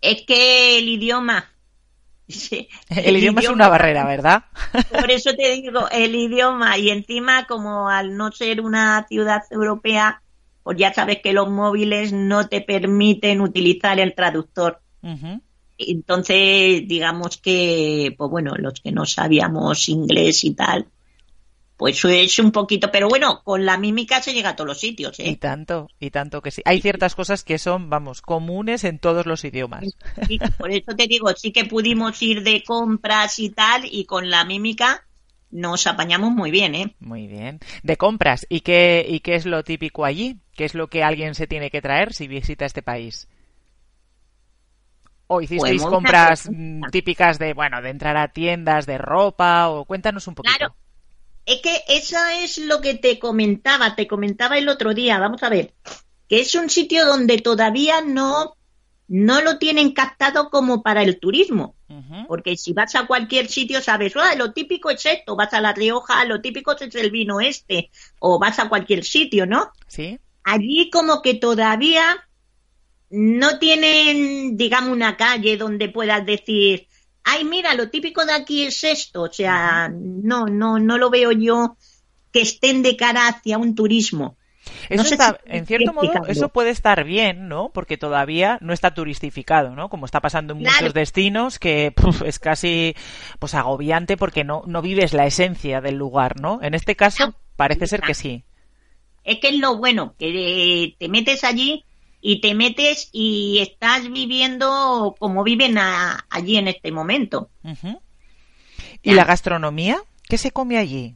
Es 0.00 0.22
que 0.22 0.78
el 0.78 0.88
idioma. 0.88 1.50
sí, 2.28 2.68
El, 2.88 3.16
idioma 3.16 3.40
es 3.40 3.48
una 3.48 3.68
barrera, 3.68 4.04
¿verdad? 4.06 4.44
Por 4.90 5.10
eso 5.10 5.34
te 5.34 5.50
digo, 5.54 5.88
el 5.90 6.14
idioma. 6.14 6.78
Y 6.78 6.90
encima, 6.90 7.46
como 7.46 7.88
al 7.88 8.16
no 8.16 8.30
ser 8.30 8.60
una 8.60 9.04
ciudad 9.08 9.42
europea, 9.50 10.22
pues 10.62 10.78
ya 10.78 10.94
sabes 10.94 11.18
que 11.20 11.32
los 11.32 11.50
móviles 11.50 12.12
no 12.12 12.48
te 12.48 12.60
permiten 12.60 13.40
utilizar 13.40 13.98
el 13.98 14.14
traductor. 14.14 14.80
Entonces, 15.78 16.82
digamos 16.86 17.38
que, 17.38 18.14
pues 18.16 18.30
bueno, 18.30 18.54
los 18.56 18.80
que 18.80 18.92
no 18.92 19.06
sabíamos 19.06 19.88
inglés 19.88 20.44
y 20.44 20.52
tal, 20.52 20.86
pues 21.78 22.04
es 22.04 22.40
un 22.40 22.50
poquito, 22.50 22.90
pero 22.90 23.08
bueno, 23.08 23.40
con 23.44 23.64
la 23.64 23.78
mímica 23.78 24.20
se 24.20 24.34
llega 24.34 24.50
a 24.50 24.56
todos 24.56 24.66
los 24.66 24.80
sitios, 24.80 25.20
Y 25.20 25.22
¿eh? 25.22 25.36
tanto, 25.36 25.88
y 26.00 26.10
tanto 26.10 26.42
que 26.42 26.50
sí. 26.50 26.60
Hay 26.64 26.80
ciertas 26.80 27.14
cosas 27.14 27.44
que 27.44 27.56
son, 27.56 27.88
vamos, 27.88 28.20
comunes 28.20 28.82
en 28.82 28.98
todos 28.98 29.26
los 29.26 29.44
idiomas. 29.44 29.84
Sí, 30.26 30.40
por 30.58 30.72
eso 30.72 30.96
te 30.96 31.06
digo, 31.06 31.28
sí 31.36 31.52
que 31.52 31.66
pudimos 31.66 32.20
ir 32.20 32.42
de 32.42 32.64
compras 32.64 33.38
y 33.38 33.50
tal, 33.50 33.82
y 33.84 34.06
con 34.06 34.28
la 34.28 34.44
mímica 34.44 35.06
nos 35.52 35.86
apañamos 35.86 36.32
muy 36.32 36.50
bien, 36.50 36.74
¿eh? 36.74 36.96
Muy 36.98 37.28
bien. 37.28 37.60
De 37.84 37.96
compras. 37.96 38.44
¿Y 38.48 38.62
qué, 38.62 39.06
¿Y 39.08 39.20
qué 39.20 39.36
es 39.36 39.46
lo 39.46 39.62
típico 39.62 40.04
allí? 40.04 40.40
¿Qué 40.56 40.64
es 40.64 40.74
lo 40.74 40.88
que 40.88 41.04
alguien 41.04 41.36
se 41.36 41.46
tiene 41.46 41.70
que 41.70 41.80
traer 41.80 42.12
si 42.12 42.26
visita 42.26 42.66
este 42.66 42.82
país? 42.82 43.28
¿O 45.28 45.40
hicisteis 45.40 45.80
Pues 45.80 45.82
muchas 45.82 45.94
compras 45.94 46.50
mm, 46.52 46.90
típicas 46.90 47.38
de, 47.38 47.54
bueno, 47.54 47.80
de 47.82 47.90
entrar 47.90 48.16
a 48.16 48.32
tiendas 48.32 48.84
de 48.84 48.98
ropa? 48.98 49.68
O 49.68 49.84
cuéntanos 49.84 50.26
un 50.26 50.34
poquito. 50.34 50.56
Claro. 50.56 50.74
Es 51.48 51.62
que 51.62 51.82
eso 51.88 52.18
es 52.42 52.58
lo 52.58 52.82
que 52.82 52.92
te 52.92 53.18
comentaba, 53.18 53.96
te 53.96 54.06
comentaba 54.06 54.58
el 54.58 54.68
otro 54.68 54.92
día, 54.92 55.18
vamos 55.18 55.42
a 55.42 55.48
ver, 55.48 55.72
que 56.28 56.40
es 56.40 56.54
un 56.54 56.68
sitio 56.68 57.06
donde 57.06 57.38
todavía 57.38 58.02
no, 58.02 58.54
no 59.06 59.40
lo 59.40 59.56
tienen 59.56 59.92
captado 59.92 60.50
como 60.50 60.82
para 60.82 61.02
el 61.02 61.18
turismo. 61.18 61.74
Porque 62.26 62.54
si 62.58 62.74
vas 62.74 62.94
a 62.96 63.06
cualquier 63.06 63.48
sitio 63.48 63.80
sabes, 63.80 64.12
"Ah, 64.16 64.34
lo 64.36 64.52
típico 64.52 64.90
es 64.90 65.06
esto, 65.06 65.36
vas 65.36 65.54
a 65.54 65.62
La 65.62 65.72
Rioja, 65.72 66.22
lo 66.26 66.42
típico 66.42 66.76
es 66.76 66.94
el 66.94 67.10
vino 67.10 67.40
este, 67.40 67.90
o 68.18 68.38
vas 68.38 68.58
a 68.58 68.68
cualquier 68.68 69.02
sitio, 69.02 69.46
¿no? 69.46 69.72
¿Sí? 69.86 70.18
Allí 70.44 70.90
como 70.90 71.22
que 71.22 71.32
todavía 71.32 72.28
no 73.08 73.58
tienen, 73.58 74.58
digamos, 74.58 74.92
una 74.92 75.16
calle 75.16 75.56
donde 75.56 75.88
puedas 75.88 76.26
decir, 76.26 76.87
ay, 77.28 77.44
mira, 77.44 77.74
lo 77.74 77.90
típico 77.90 78.24
de 78.24 78.32
aquí 78.32 78.64
es 78.64 78.82
esto. 78.84 79.22
O 79.22 79.32
sea, 79.32 79.90
no, 79.92 80.46
no, 80.46 80.78
no 80.78 80.98
lo 80.98 81.10
veo 81.10 81.32
yo 81.32 81.76
que 82.32 82.40
estén 82.40 82.82
de 82.82 82.96
cara 82.96 83.28
hacia 83.28 83.58
un 83.58 83.74
turismo. 83.74 84.36
Eso 84.88 85.02
está, 85.02 85.38
en 85.46 85.66
cierto 85.66 85.94
modo, 85.94 86.26
eso 86.26 86.50
puede 86.50 86.70
estar 86.70 87.04
bien, 87.04 87.48
¿no? 87.48 87.70
Porque 87.72 87.96
todavía 87.96 88.58
no 88.60 88.72
está 88.72 88.92
turistificado, 88.92 89.74
¿no? 89.74 89.88
Como 89.88 90.04
está 90.04 90.20
pasando 90.20 90.52
en 90.52 90.60
Claro. 90.60 90.76
muchos 90.80 90.94
destinos, 90.94 91.58
que 91.58 91.92
puf, 91.96 92.22
es 92.22 92.38
casi 92.38 92.94
pues 93.38 93.54
agobiante 93.54 94.16
porque 94.16 94.44
no, 94.44 94.62
no 94.66 94.82
vives 94.82 95.14
la 95.14 95.26
esencia 95.26 95.80
del 95.80 95.96
lugar, 95.96 96.40
¿no? 96.40 96.60
En 96.62 96.74
este 96.74 96.96
caso, 96.96 97.34
parece 97.56 97.86
ser 97.86 98.00
que 98.02 98.14
sí. 98.14 98.44
Es 99.24 99.38
que 99.40 99.48
es 99.48 99.58
lo 99.58 99.76
bueno, 99.76 100.14
que 100.18 100.84
eh, 100.84 100.96
te 100.98 101.08
metes 101.08 101.44
allí 101.44 101.84
y 102.20 102.40
te 102.40 102.54
metes 102.54 103.08
y 103.12 103.58
estás 103.60 104.10
viviendo 104.10 105.14
como 105.18 105.44
viven 105.44 105.78
a- 105.78 106.24
allí 106.30 106.56
en 106.56 106.68
este 106.68 106.90
momento. 106.92 107.50
¿Y 109.02 109.10
Ya. 109.10 109.14
la 109.16 109.24
gastronomía? 109.24 109.98
¿Qué 110.28 110.36
se 110.38 110.50
come 110.50 110.78
allí? 110.78 111.14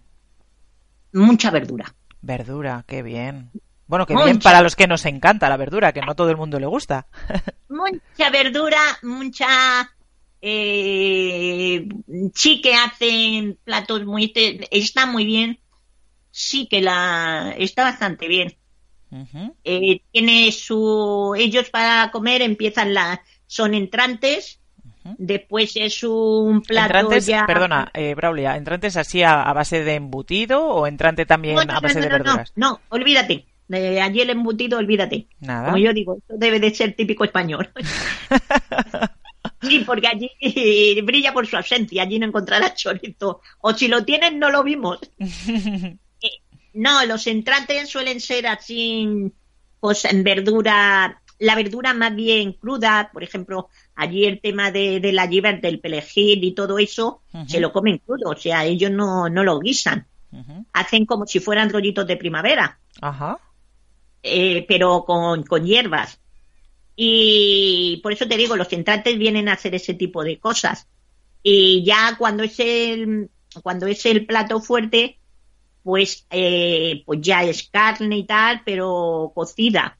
Mucha 1.12 1.50
verdura. 1.50 1.94
Verdura, 2.20 2.84
qué 2.86 3.02
bien. 3.02 3.50
Bueno, 3.86 4.06
qué 4.06 4.14
Mucha. 4.14 4.24
bien 4.26 4.38
para 4.38 4.62
los 4.62 4.76
que 4.76 4.86
nos 4.86 5.04
encanta 5.04 5.48
la 5.50 5.56
verdura, 5.58 5.92
que 5.92 6.00
no 6.00 6.14
todo 6.14 6.30
el 6.30 6.36
mundo 6.36 6.58
le 6.58 6.66
gusta. 6.66 7.06
Mucha 7.68 8.30
verdura, 8.30 8.78
mucha... 9.02 9.92
Eh, 10.44 11.86
sí 12.34 12.60
que 12.60 12.74
hacen 12.74 13.58
platos 13.64 14.04
muy... 14.04 14.24
este- 14.26 14.66
Está 14.76 15.06
muy 15.06 15.24
bien. 15.24 15.58
Sí 16.30 16.66
que 16.68 16.80
la... 16.80 17.54
Está 17.58 17.84
bastante 17.84 18.28
bien. 18.28 18.56
Eh, 19.64 20.00
tiene 20.10 20.52
su... 20.52 21.34
Ellos 21.36 21.70
para 21.70 22.10
comer 22.10 22.42
empiezan 22.42 22.94
la... 22.94 23.22
Son 23.46 23.74
entrantes. 23.74 24.58
Después 25.18 25.72
es 25.74 26.04
un 26.04 26.62
plato 26.62 26.94
Entrantes, 26.94 27.26
ya... 27.26 27.44
perdona, 27.44 27.90
eh, 27.92 28.14
Braulia, 28.14 28.56
¿entrantes 28.56 28.96
así 28.96 29.22
a, 29.24 29.42
a 29.42 29.52
base 29.52 29.82
de 29.82 29.94
embutido 29.94 30.64
o 30.64 30.86
entrante 30.86 31.26
también 31.26 31.56
No, 31.56 31.64
no, 31.64 31.72
a 31.72 31.80
base 31.80 31.96
no, 31.96 32.02
de 32.02 32.08
verduras? 32.08 32.52
No, 32.54 32.80
olvídate. 32.88 33.46
Allí 33.68 34.20
el 34.20 34.30
embutido, 34.30 34.78
olvídate. 34.78 35.28
Nada. 35.40 35.66
Como 35.66 35.78
yo 35.78 35.92
digo, 35.92 36.16
esto 36.16 36.34
debe 36.36 36.60
de 36.60 36.74
ser 36.74 36.94
típico 36.94 37.24
español. 37.24 37.70
sí, 39.62 39.82
porque 39.86 40.08
allí 40.08 41.00
brilla 41.02 41.32
por 41.32 41.46
su 41.46 41.56
ausencia. 41.56 42.02
Allí 42.02 42.18
no 42.18 42.26
encontrarás 42.26 42.74
chorizo. 42.74 43.40
O 43.60 43.72
si 43.72 43.88
lo 43.88 44.04
tienen, 44.04 44.38
no 44.38 44.50
lo 44.50 44.62
vimos. 44.62 44.98
No, 46.74 47.04
los 47.06 47.26
entrantes 47.26 47.88
suelen 47.88 48.20
ser 48.20 48.46
así, 48.46 49.32
pues 49.80 50.04
en 50.04 50.24
verdura, 50.24 51.20
la 51.38 51.54
verdura 51.54 51.92
más 51.94 52.14
bien 52.14 52.52
cruda. 52.54 53.10
Por 53.12 53.22
ejemplo, 53.22 53.68
allí 53.94 54.24
el 54.24 54.40
tema 54.40 54.70
de, 54.70 55.00
de 55.00 55.12
la 55.12 55.26
llibert, 55.26 55.60
del 55.60 55.80
perejil 55.80 56.42
y 56.44 56.52
todo 56.52 56.78
eso, 56.78 57.22
se 57.46 57.60
lo 57.60 57.72
comen 57.72 57.98
crudo. 57.98 58.30
O 58.30 58.36
sea, 58.36 58.64
ellos 58.64 58.90
no, 58.90 59.28
no 59.28 59.44
lo 59.44 59.58
guisan. 59.58 60.06
Hacen 60.72 61.04
como 61.04 61.26
si 61.26 61.40
fueran 61.40 61.68
rollitos 61.68 62.06
de 62.06 62.16
primavera 62.16 62.78
Ajá. 63.02 63.38
eh, 64.22 64.64
pero 64.66 65.04
con, 65.04 65.42
con 65.42 65.66
hierbas. 65.66 66.20
Y 66.96 68.00
por 68.02 68.12
eso 68.12 68.26
te 68.26 68.36
digo, 68.36 68.56
los 68.56 68.72
entrantes 68.72 69.18
vienen 69.18 69.48
a 69.48 69.54
hacer 69.54 69.74
ese 69.74 69.94
tipo 69.94 70.24
de 70.24 70.38
cosas. 70.38 70.86
Y 71.42 71.84
ya 71.84 72.16
cuando 72.18 72.42
es 72.44 72.58
el, 72.60 73.30
cuando 73.62 73.86
es 73.86 74.06
el 74.06 74.24
plato 74.24 74.60
fuerte, 74.60 75.18
pues, 75.82 76.26
eh, 76.30 77.02
pues 77.04 77.20
ya 77.20 77.42
es 77.44 77.68
carne 77.72 78.18
y 78.18 78.24
tal, 78.24 78.62
pero 78.64 79.32
cocida. 79.34 79.98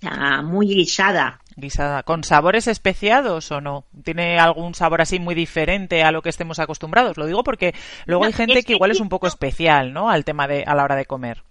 Sea, 0.00 0.42
muy 0.42 0.66
guisada. 0.66 1.40
Guisada. 1.56 2.02
¿Con 2.02 2.24
sabores 2.24 2.66
especiados 2.66 3.52
o 3.52 3.60
no? 3.60 3.84
¿Tiene 4.02 4.38
algún 4.38 4.74
sabor 4.74 5.00
así 5.00 5.20
muy 5.20 5.34
diferente 5.34 6.02
a 6.02 6.10
lo 6.10 6.22
que 6.22 6.28
estemos 6.28 6.58
acostumbrados? 6.58 7.16
Lo 7.16 7.26
digo 7.26 7.44
porque 7.44 7.74
luego 8.06 8.24
No, 8.24 8.26
hay 8.26 8.32
gente 8.32 8.58
es 8.58 8.64
que 8.64 8.72
igual 8.72 8.90
es 8.90 9.00
un 9.00 9.08
poco 9.08 9.26
especial, 9.26 9.92
¿no? 9.92 10.10
Al 10.10 10.24
tema 10.24 10.48
de, 10.48 10.64
a 10.64 10.74
la 10.74 10.84
hora 10.84 10.96
de 10.96 11.04
comer. 11.04 11.44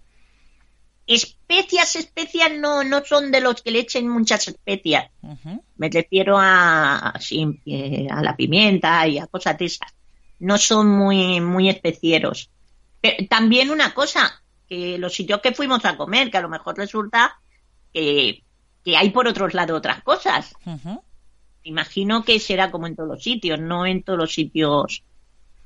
Especias, 1.06 1.96
especias 1.96 2.52
no, 2.58 2.84
no 2.84 3.04
son 3.04 3.32
de 3.32 3.40
los 3.40 3.62
que 3.62 3.70
le 3.70 3.80
echen 3.80 4.08
muchas 4.08 4.46
especias. 4.48 5.10
Me 5.76 5.88
refiero 5.88 6.36
a, 6.38 7.14
eh, 7.66 8.06
a 8.10 8.22
la 8.22 8.36
pimienta 8.36 9.08
y 9.08 9.18
a 9.18 9.26
cosas 9.26 9.58
de 9.58 9.64
esas. 9.64 9.92
No 10.38 10.56
son 10.58 10.88
muy, 10.88 11.40
muy 11.40 11.68
especieros. 11.68 12.50
Pero 13.00 13.26
también 13.28 13.70
una 13.70 13.94
cosa, 13.94 14.42
que 14.68 14.98
los 14.98 15.14
sitios 15.14 15.40
que 15.40 15.52
fuimos 15.52 15.84
a 15.84 15.96
comer, 15.96 16.30
que 16.30 16.38
a 16.38 16.42
lo 16.42 16.48
mejor 16.48 16.76
resulta 16.76 17.40
que, 17.92 18.42
que 18.84 18.96
hay 18.96 19.10
por 19.10 19.26
otros 19.26 19.54
lados 19.54 19.78
otras 19.78 20.02
cosas. 20.02 20.54
Imagino 21.62 22.24
que 22.24 22.38
será 22.38 22.70
como 22.70 22.86
en 22.86 22.96
todos 22.96 23.08
los 23.08 23.22
sitios, 23.22 23.60
no 23.60 23.86
en 23.86 24.02
todos 24.02 24.18
los 24.18 24.32
sitios. 24.32 25.02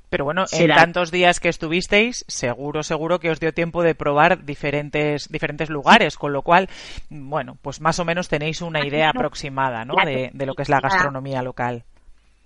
Pero 0.09 0.23
bueno, 0.23 0.45
en 0.51 0.67
tantos 0.69 1.11
días 1.11 1.39
que 1.39 1.49
estuvisteis, 1.49 2.25
seguro, 2.27 2.83
seguro 2.83 3.19
que 3.19 3.31
os 3.31 3.39
dio 3.39 3.53
tiempo 3.53 3.83
de 3.83 3.95
probar 3.95 4.45
diferentes, 4.45 5.29
diferentes 5.29 5.69
lugares, 5.69 6.15
con 6.15 6.31
lo 6.31 6.41
cual, 6.41 6.69
bueno, 7.09 7.57
pues 7.61 7.81
más 7.81 7.99
o 7.99 8.05
menos 8.05 8.29
tenéis 8.29 8.61
una 8.61 8.85
idea 8.85 9.09
aproximada, 9.09 9.83
¿no? 9.83 9.95
De, 10.05 10.31
de 10.33 10.45
lo 10.45 10.53
que 10.53 10.61
es 10.61 10.69
la 10.69 10.79
gastronomía 10.79 11.41
local. 11.41 11.83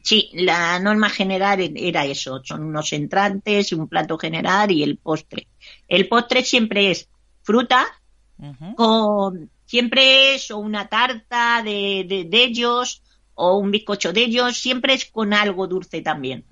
Sí, 0.01 0.29
la 0.33 0.79
norma 0.79 1.09
general 1.09 1.59
era 1.75 2.05
eso, 2.05 2.41
son 2.43 2.63
unos 2.63 2.93
entrantes, 2.93 3.73
un 3.73 3.87
plato 3.87 4.17
general 4.17 4.71
y 4.71 4.81
el 4.83 4.97
postre. 4.97 5.47
El 5.87 6.07
postre 6.07 6.43
siempre 6.43 6.91
es 6.91 7.09
fruta, 7.43 7.85
con 8.75 9.49
siempre 9.65 10.35
es 10.35 10.49
o 10.51 10.57
una 10.57 10.87
tarta 10.87 11.61
de, 11.63 12.05
de, 12.07 12.25
de 12.25 12.43
ellos 12.43 13.03
o 13.35 13.57
un 13.57 13.71
bizcocho 13.71 14.11
de 14.13 14.21
ellos, 14.21 14.57
siempre 14.57 14.93
es 14.93 15.05
con 15.05 15.33
algo 15.33 15.67
dulce 15.67 16.01
también. 16.01 16.45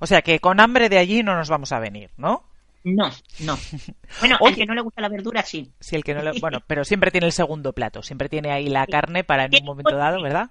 O 0.00 0.06
sea 0.06 0.22
que 0.22 0.38
con 0.40 0.60
hambre 0.60 0.88
de 0.88 0.98
allí 0.98 1.22
no 1.22 1.36
nos 1.36 1.48
vamos 1.48 1.72
a 1.72 1.78
venir, 1.80 2.10
¿no? 2.16 2.44
No, 2.84 3.10
no. 3.40 3.58
Bueno, 4.20 4.36
Oye. 4.40 4.52
al 4.52 4.56
que 4.56 4.66
no 4.66 4.74
le 4.74 4.80
gusta 4.80 5.02
la 5.02 5.08
verdura, 5.08 5.42
sí. 5.42 5.70
Si 5.80 5.96
el 5.96 6.04
que 6.04 6.14
no 6.14 6.22
le- 6.22 6.38
bueno, 6.40 6.60
pero 6.66 6.84
siempre 6.84 7.10
tiene 7.10 7.26
el 7.26 7.32
segundo 7.32 7.72
plato, 7.72 8.02
siempre 8.02 8.28
tiene 8.28 8.50
ahí 8.52 8.68
la 8.68 8.86
carne 8.86 9.24
para 9.24 9.44
en 9.44 9.54
un 9.56 9.64
momento 9.64 9.96
dado, 9.96 10.22
¿verdad? 10.22 10.50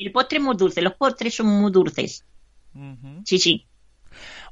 El 0.00 0.12
postre 0.12 0.38
es 0.38 0.44
muy 0.44 0.56
dulce, 0.56 0.80
los 0.80 0.94
postres 0.94 1.34
son 1.34 1.46
muy 1.46 1.70
dulces. 1.70 2.24
Sí, 3.24 3.38
sí. 3.38 3.66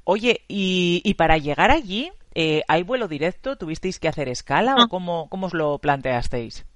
Oye, 0.04 0.42
y, 0.46 1.00
y 1.04 1.14
para 1.14 1.38
llegar 1.38 1.70
allí, 1.70 2.10
eh, 2.34 2.62
¿hay 2.68 2.82
vuelo 2.82 3.08
directo? 3.08 3.56
¿Tuvisteis 3.56 3.98
que 3.98 4.08
hacer 4.08 4.28
escala 4.28 4.76
o 4.76 4.88
cómo, 4.88 5.28
cómo 5.30 5.46
os 5.46 5.54
lo 5.54 5.78
planteasteis? 5.78 6.66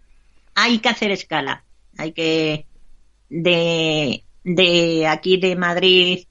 Hay 0.54 0.78
que 0.78 0.88
hacer 0.88 1.10
escala. 1.10 1.64
Hay 1.98 2.12
que 2.12 2.66
de 3.28 4.24
de 4.44 5.06
aquí 5.06 5.36
de 5.36 5.54
Madrid 5.54 6.26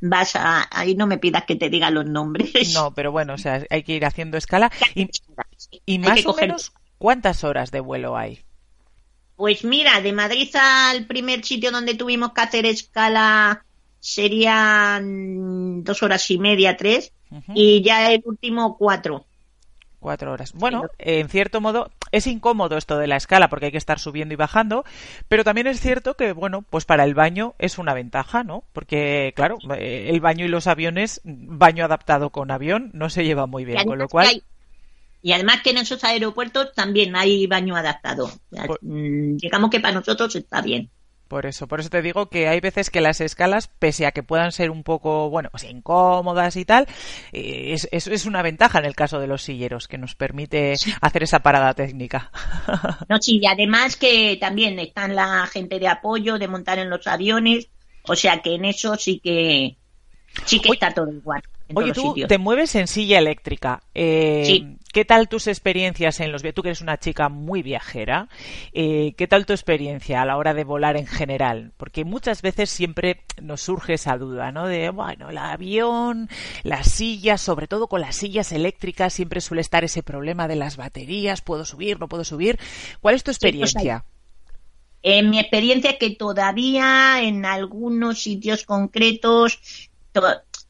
vas 0.00 0.36
a 0.36 0.68
ahí 0.70 0.94
no 0.94 1.06
me 1.06 1.18
pidas 1.18 1.44
que 1.44 1.56
te 1.56 1.70
diga 1.70 1.90
los 1.90 2.06
nombres. 2.06 2.74
No, 2.74 2.92
pero 2.94 3.10
bueno, 3.10 3.34
o 3.34 3.38
sea, 3.38 3.64
hay 3.70 3.82
que 3.82 3.94
ir 3.94 4.04
haciendo 4.04 4.36
escala. 4.36 4.70
Y, 5.84 5.98
más 5.98 6.24
o 6.26 6.34
menos, 6.34 6.72
¿cuántas 6.98 7.42
horas 7.42 7.70
de 7.70 7.80
vuelo 7.80 8.16
hay? 8.16 8.45
Pues 9.36 9.64
mira, 9.64 10.00
de 10.00 10.12
Madrid 10.12 10.48
al 10.54 11.06
primer 11.06 11.44
sitio 11.44 11.70
donde 11.70 11.94
tuvimos 11.94 12.32
que 12.32 12.40
hacer 12.40 12.66
escala 12.66 13.64
serían 14.00 15.84
dos 15.84 16.02
horas 16.02 16.30
y 16.30 16.38
media, 16.38 16.76
tres, 16.76 17.12
y 17.54 17.82
ya 17.82 18.10
el 18.12 18.22
último 18.24 18.76
cuatro. 18.78 19.26
Cuatro 19.98 20.32
horas. 20.32 20.52
Bueno, 20.52 20.84
en 20.98 21.28
cierto 21.28 21.60
modo 21.60 21.90
es 22.12 22.26
incómodo 22.26 22.76
esto 22.76 22.96
de 22.98 23.08
la 23.08 23.16
escala 23.16 23.48
porque 23.48 23.66
hay 23.66 23.72
que 23.72 23.78
estar 23.78 23.98
subiendo 23.98 24.32
y 24.34 24.36
bajando, 24.36 24.84
pero 25.28 25.42
también 25.42 25.66
es 25.66 25.80
cierto 25.80 26.14
que, 26.14 26.32
bueno, 26.32 26.62
pues 26.62 26.84
para 26.84 27.04
el 27.04 27.14
baño 27.14 27.54
es 27.58 27.78
una 27.78 27.92
ventaja, 27.92 28.44
¿no? 28.44 28.62
Porque, 28.72 29.32
claro, 29.34 29.58
eh, 29.76 30.06
el 30.10 30.20
baño 30.20 30.44
y 30.44 30.48
los 30.48 30.66
aviones, 30.66 31.20
baño 31.24 31.84
adaptado 31.84 32.30
con 32.30 32.50
avión, 32.50 32.90
no 32.94 33.10
se 33.10 33.24
lleva 33.24 33.46
muy 33.46 33.64
bien, 33.64 33.84
con 33.84 33.98
lo 33.98 34.08
cual... 34.08 34.26
hay- 34.28 34.42
y 35.26 35.32
además 35.32 35.60
que 35.64 35.70
en 35.70 35.78
esos 35.78 36.04
aeropuertos 36.04 36.72
también 36.72 37.16
hay 37.16 37.48
baño 37.48 37.74
adaptado. 37.74 38.30
Por- 38.64 38.78
mm, 38.80 39.38
digamos 39.38 39.70
que 39.70 39.80
para 39.80 39.94
nosotros 39.94 40.36
está 40.36 40.62
bien. 40.62 40.88
Por 41.26 41.46
eso, 41.46 41.66
por 41.66 41.80
eso 41.80 41.90
te 41.90 42.00
digo 42.00 42.30
que 42.30 42.46
hay 42.46 42.60
veces 42.60 42.90
que 42.90 43.00
las 43.00 43.20
escalas, 43.20 43.66
pese 43.66 44.06
a 44.06 44.12
que 44.12 44.22
puedan 44.22 44.52
ser 44.52 44.70
un 44.70 44.84
poco, 44.84 45.28
bueno, 45.28 45.48
pues 45.50 45.64
incómodas 45.64 46.54
y 46.54 46.64
tal, 46.64 46.86
eh, 47.32 47.72
es, 47.72 47.88
es, 47.90 48.06
es 48.06 48.24
una 48.24 48.40
ventaja 48.42 48.78
en 48.78 48.84
el 48.84 48.94
caso 48.94 49.18
de 49.18 49.26
los 49.26 49.42
silleros, 49.42 49.88
que 49.88 49.98
nos 49.98 50.14
permite 50.14 50.76
hacer 51.00 51.24
esa 51.24 51.40
parada 51.40 51.74
técnica. 51.74 52.30
No, 53.08 53.20
sí, 53.20 53.40
y 53.42 53.46
además 53.46 53.96
que 53.96 54.36
también 54.40 54.78
están 54.78 55.16
la 55.16 55.44
gente 55.48 55.80
de 55.80 55.88
apoyo, 55.88 56.38
de 56.38 56.46
montar 56.46 56.78
en 56.78 56.88
los 56.88 57.04
aviones, 57.08 57.66
o 58.04 58.14
sea 58.14 58.42
que 58.42 58.54
en 58.54 58.64
eso 58.64 58.94
sí 58.94 59.18
que 59.18 59.76
sí 60.44 60.60
que 60.60 60.68
está 60.68 60.94
todo 60.94 61.10
igual. 61.12 61.42
En 61.68 61.76
Oye, 61.78 61.92
tú 61.92 62.08
sitios. 62.10 62.28
te 62.28 62.38
mueves 62.38 62.74
en 62.76 62.86
silla 62.86 63.18
eléctrica. 63.18 63.82
Eh, 63.94 64.44
Sí. 64.46 64.72
¿Qué 64.92 65.04
tal 65.04 65.28
tus 65.28 65.46
experiencias 65.46 66.20
en 66.20 66.32
los 66.32 66.40
viajes? 66.42 66.54
Tú 66.54 66.62
que 66.62 66.68
eres 66.70 66.80
una 66.80 66.96
chica 66.98 67.28
muy 67.28 67.62
viajera, 67.62 68.28
eh, 68.72 69.12
¿qué 69.18 69.26
tal 69.26 69.44
tu 69.44 69.52
experiencia 69.52 70.22
a 70.22 70.24
la 70.24 70.38
hora 70.38 70.54
de 70.54 70.64
volar 70.64 70.96
en 70.96 71.06
general? 71.06 71.72
Porque 71.76 72.04
muchas 72.06 72.40
veces 72.40 72.70
siempre 72.70 73.20
nos 73.42 73.60
surge 73.60 73.94
esa 73.94 74.16
duda, 74.16 74.52
¿no? 74.52 74.66
De, 74.66 74.88
bueno, 74.90 75.28
el 75.28 75.36
avión, 75.36 76.30
las 76.62 76.90
sillas, 76.90 77.42
sobre 77.42 77.66
todo 77.66 77.88
con 77.88 78.00
las 78.00 78.16
sillas 78.16 78.52
eléctricas, 78.52 79.12
siempre 79.12 79.42
suele 79.42 79.60
estar 79.60 79.84
ese 79.84 80.02
problema 80.02 80.48
de 80.48 80.56
las 80.56 80.78
baterías, 80.78 81.42
¿puedo 81.42 81.66
subir, 81.66 82.00
no 82.00 82.08
puedo 82.08 82.24
subir? 82.24 82.58
¿Cuál 83.00 83.16
es 83.16 83.22
tu 83.24 83.32
Sí, 83.32 83.38
pues 83.40 83.44
experiencia? 83.52 84.04
En 85.02 85.30
mi 85.30 85.38
experiencia 85.38 85.98
que 85.98 86.10
todavía 86.16 87.20
en 87.22 87.44
algunos 87.44 88.22
sitios 88.22 88.64
concretos 88.64 89.60
to- 90.12 90.22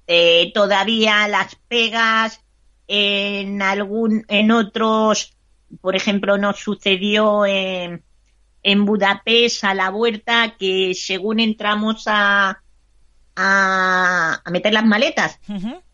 eh, 0.07 0.53
todavía 0.55 1.27
las 1.29 1.57
pegas 1.69 2.41
en 2.89 3.61
algún 3.63 4.25
en 4.29 4.51
otros 4.53 5.37
por 5.81 5.97
ejemplo 5.97 6.39
nos 6.39 6.59
sucedió 6.59 7.45
en, 7.45 8.05
en 8.63 8.85
Budapest 8.85 9.65
a 9.65 9.75
la 9.75 9.91
vuelta 9.91 10.55
que 10.59 10.95
según 10.95 11.41
entramos 11.41 12.05
a 12.07 12.63
a, 13.39 14.41
a 14.45 14.51
meter 14.51 14.73
las 14.73 14.85
maletas. 14.87 15.39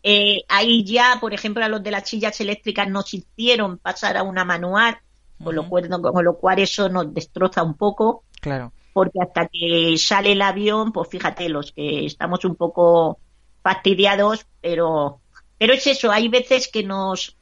Eh, 0.01 0.43
ahí 0.47 0.83
ya 0.85 1.17
por 1.19 1.33
ejemplo 1.33 1.63
a 1.65 1.67
los 1.67 1.83
de 1.83 1.91
las 1.91 2.07
sillas 2.07 2.39
eléctricas 2.39 2.87
nos 2.87 3.13
hicieron 3.13 3.77
pasar 3.79 4.15
a 4.17 4.23
una 4.23 4.45
manual 4.45 4.97
con 5.43 5.55
lo 5.55 5.67
cual 5.67 5.89
con 5.89 6.23
lo 6.23 6.37
cual 6.37 6.59
eso 6.59 6.87
nos 6.87 7.13
destroza 7.13 7.63
un 7.63 7.73
poco 7.75 8.23
Claro. 8.39 8.71
porque 8.93 9.19
hasta 9.21 9.47
que 9.47 9.95
sale 9.97 10.33
el 10.33 10.41
avión, 10.41 10.91
pues 10.93 11.09
fíjate, 11.09 11.49
los 11.49 11.71
que 11.73 12.05
estamos 12.05 12.45
un 12.45 12.55
poco 12.55 13.19
fastidiados, 13.63 14.45
pero, 14.61 15.19
pero 15.57 15.73
es 15.73 15.87
eso, 15.87 16.11
hay 16.11 16.27
veces 16.27 16.67
que 16.67 16.83
nos, 16.83 17.35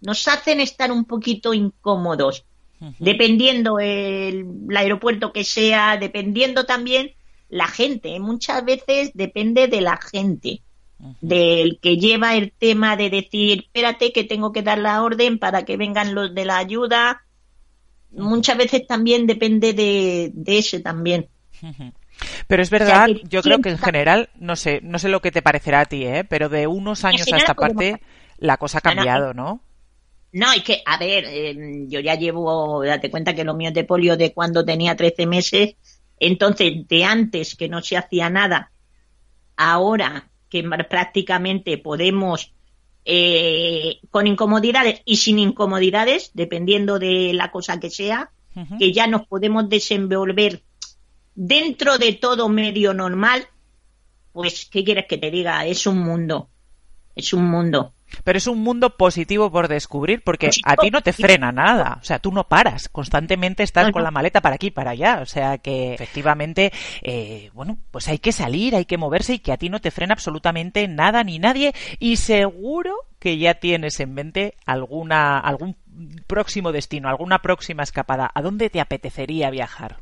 nos 0.00 0.28
hacen 0.28 0.60
estar 0.60 0.92
un 0.92 1.04
poquito 1.04 1.54
incómodos, 1.54 2.44
dependiendo 2.98 3.78
el, 3.78 4.46
el 4.68 4.76
aeropuerto 4.76 5.32
que 5.32 5.44
sea, 5.44 5.96
dependiendo 5.98 6.64
también 6.64 7.12
la 7.48 7.66
gente, 7.66 8.18
muchas 8.20 8.64
veces 8.64 9.10
depende 9.14 9.68
de 9.68 9.80
la 9.80 9.98
gente, 9.98 10.62
del 11.20 11.78
que 11.80 11.96
lleva 11.96 12.36
el 12.36 12.52
tema 12.52 12.96
de 12.96 13.08
decir, 13.08 13.60
espérate 13.60 14.12
que 14.12 14.24
tengo 14.24 14.52
que 14.52 14.62
dar 14.62 14.78
la 14.78 15.02
orden 15.02 15.38
para 15.38 15.64
que 15.64 15.78
vengan 15.78 16.14
los 16.14 16.34
de 16.34 16.44
la 16.44 16.58
ayuda, 16.58 17.22
muchas 18.12 18.58
veces 18.58 18.86
también 18.86 19.26
depende 19.26 19.72
de, 19.72 20.30
de 20.34 20.58
ese 20.58 20.80
también. 20.80 21.28
Pero 22.46 22.62
es 22.62 22.70
verdad, 22.70 23.06
que 23.06 23.22
yo 23.28 23.42
creo 23.42 23.58
que 23.60 23.70
en 23.70 23.78
general, 23.78 24.30
no 24.36 24.56
sé, 24.56 24.80
no 24.82 24.98
sé 24.98 25.08
lo 25.08 25.20
que 25.20 25.32
te 25.32 25.42
parecerá 25.42 25.80
a 25.80 25.86
ti, 25.86 26.04
¿eh? 26.04 26.24
pero 26.24 26.48
de 26.48 26.66
unos 26.66 27.04
años 27.04 27.32
a 27.32 27.36
esta 27.36 27.54
parte 27.54 28.00
la 28.38 28.56
cosa 28.56 28.78
ha 28.78 28.88
No, 28.88 28.90
no, 28.90 28.96
cambiado, 28.96 29.34
¿no? 29.34 29.62
No, 30.32 30.52
es 30.52 30.62
que, 30.62 30.82
a 30.86 30.96
ver, 30.96 31.24
eh, 31.26 31.84
yo 31.88 32.00
ya 32.00 32.14
llevo, 32.14 32.84
date 32.84 33.10
cuenta 33.10 33.34
que 33.34 33.44
lo 33.44 33.54
mío 33.54 33.68
es 33.68 33.74
de 33.74 33.84
polio 33.84 34.16
de 34.16 34.32
cuando 34.32 34.64
tenía 34.64 34.96
13 34.96 35.26
meses, 35.26 35.76
entonces 36.18 36.86
de 36.88 37.04
antes 37.04 37.56
que 37.56 37.68
no 37.68 37.82
se 37.82 37.96
hacía 37.96 38.30
nada, 38.30 38.70
ahora 39.56 40.30
que 40.48 40.62
prácticamente 40.88 41.78
podemos, 41.78 42.52
eh, 43.04 43.98
con 44.10 44.26
incomodidades 44.26 45.02
y 45.04 45.16
sin 45.16 45.38
incomodidades, 45.38 46.30
dependiendo 46.34 46.98
de 46.98 47.32
la 47.32 47.50
cosa 47.50 47.80
que 47.80 47.90
sea, 47.90 48.30
que 48.78 48.92
ya 48.92 49.06
nos 49.06 49.26
podemos 49.26 49.68
desenvolver 49.68 50.62
dentro 51.34 51.98
de 51.98 52.12
todo 52.14 52.48
medio 52.48 52.94
normal, 52.94 53.46
pues, 54.32 54.68
¿qué 54.70 54.84
quieres 54.84 55.06
que 55.08 55.18
te 55.18 55.30
diga? 55.30 55.64
Es 55.66 55.86
un 55.86 55.98
mundo. 55.98 56.48
Es 57.16 57.32
un 57.32 57.50
mundo. 57.50 57.92
Pero 58.24 58.38
es 58.38 58.46
un 58.48 58.60
mundo 58.60 58.96
positivo 58.96 59.52
por 59.52 59.68
descubrir 59.68 60.22
porque 60.24 60.48
Positivo, 60.48 60.72
a 60.72 60.76
ti 60.76 60.90
no 60.90 61.00
te 61.00 61.12
frena 61.12 61.52
nada. 61.52 61.98
O 62.00 62.04
sea, 62.04 62.18
tú 62.18 62.32
no 62.32 62.48
paras. 62.48 62.88
Constantemente 62.88 63.62
estás 63.62 63.86
No, 63.86 63.92
con 63.92 64.00
no. 64.00 64.04
la 64.04 64.10
maleta 64.10 64.40
para 64.40 64.56
aquí 64.56 64.68
y 64.68 64.70
para 64.72 64.90
allá. 64.92 65.20
O 65.22 65.26
sea 65.26 65.58
que 65.58 65.94
efectivamente, 65.94 66.72
eh, 67.02 67.50
bueno, 67.52 67.78
pues 67.92 68.08
hay 68.08 68.18
que 68.18 68.32
salir, 68.32 68.74
hay 68.74 68.84
que 68.84 68.98
moverse 68.98 69.34
y 69.34 69.38
que 69.38 69.52
a 69.52 69.56
ti 69.58 69.68
no 69.68 69.80
te 69.80 69.92
frena 69.92 70.14
absolutamente 70.14 70.86
nada 70.88 71.22
ni 71.22 71.38
nadie. 71.38 71.72
Y 72.00 72.16
seguro 72.16 72.96
que 73.20 73.38
ya 73.38 73.54
tienes 73.54 74.00
en 74.00 74.12
mente 74.14 74.54
alguna, 74.66 75.38
algún 75.38 75.76
próximo 76.26 76.72
destino, 76.72 77.08
alguna 77.08 77.42
próxima 77.42 77.84
escapada. 77.84 78.30
¿A 78.34 78.42
dónde 78.42 78.70
te 78.70 78.80
apetecería 78.80 79.50
viajar? 79.50 79.98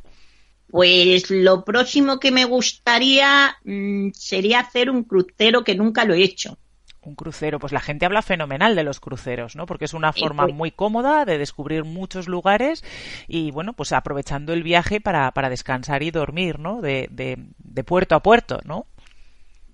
Pues 0.71 1.31
lo 1.31 1.65
próximo 1.65 2.19
que 2.21 2.31
me 2.31 2.45
gustaría 2.45 3.57
mm, 3.65 4.11
sería 4.13 4.61
hacer 4.61 4.91
un 4.91 5.05
crucero 5.05 5.65
que 5.65 5.75
nunca 5.75 6.05
lo 6.05 6.15
he 6.15 6.23
hecho. 6.23 6.59
Un 7.01 7.15
crucero, 7.15 7.59
pues 7.59 7.73
la 7.73 7.81
gente 7.81 8.05
habla 8.05 8.21
fenomenal 8.23 8.75
de 8.77 8.83
los 8.85 9.01
cruceros, 9.01 9.57
¿no? 9.57 9.65
Porque 9.67 9.87
es 9.87 9.95
una 9.95 10.13
forma 10.13 10.43
pues- 10.45 10.55
muy 10.55 10.71
cómoda 10.73 11.25
de 11.25 11.39
descubrir 11.39 11.85
muchos 11.85 12.29
lugares 12.29 12.85
y, 13.29 13.51
bueno, 13.51 13.73
pues 13.73 13.93
aprovechando 13.93 14.53
el 14.53 14.63
viaje 14.63 15.01
para, 15.01 15.31
para 15.31 15.49
descansar 15.49 16.03
y 16.03 16.11
dormir, 16.11 16.59
¿no? 16.59 16.83
De, 16.83 17.09
de, 17.11 17.39
de 17.59 17.85
puerto 17.85 18.15
a 18.15 18.23
puerto, 18.23 18.61
¿no? 18.65 18.87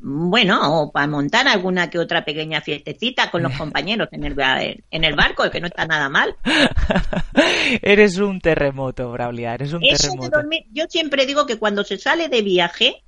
Bueno, 0.07 0.83
o 0.83 0.93
para 0.93 1.07
montar 1.07 1.49
alguna 1.49 1.89
que 1.89 1.99
otra 1.99 2.27
pequeña 2.27 2.61
fiestecita 2.61 3.31
con 3.31 3.43
los 3.43 3.53
compañeros 3.57 4.09
en 4.13 4.25
el, 4.25 4.85
en 4.91 5.05
el 5.05 5.15
barco, 5.17 5.51
que 5.51 5.63
no 5.63 5.67
está 5.67 5.87
nada 5.87 6.11
mal. 6.11 6.37
eres 7.83 8.19
un 8.19 8.39
terremoto, 8.41 9.11
Braulia, 9.13 9.55
eres 9.55 9.73
un 9.73 9.83
Eso 9.83 10.09
terremoto. 10.09 10.37
dormir- 10.39 10.67
yo 10.73 10.85
siempre 10.91 11.25
digo 11.25 11.47
que 11.47 11.57
cuando 11.59 11.85
se 11.85 11.97
sale 11.99 12.29
de 12.29 12.43
viaje 12.43 13.03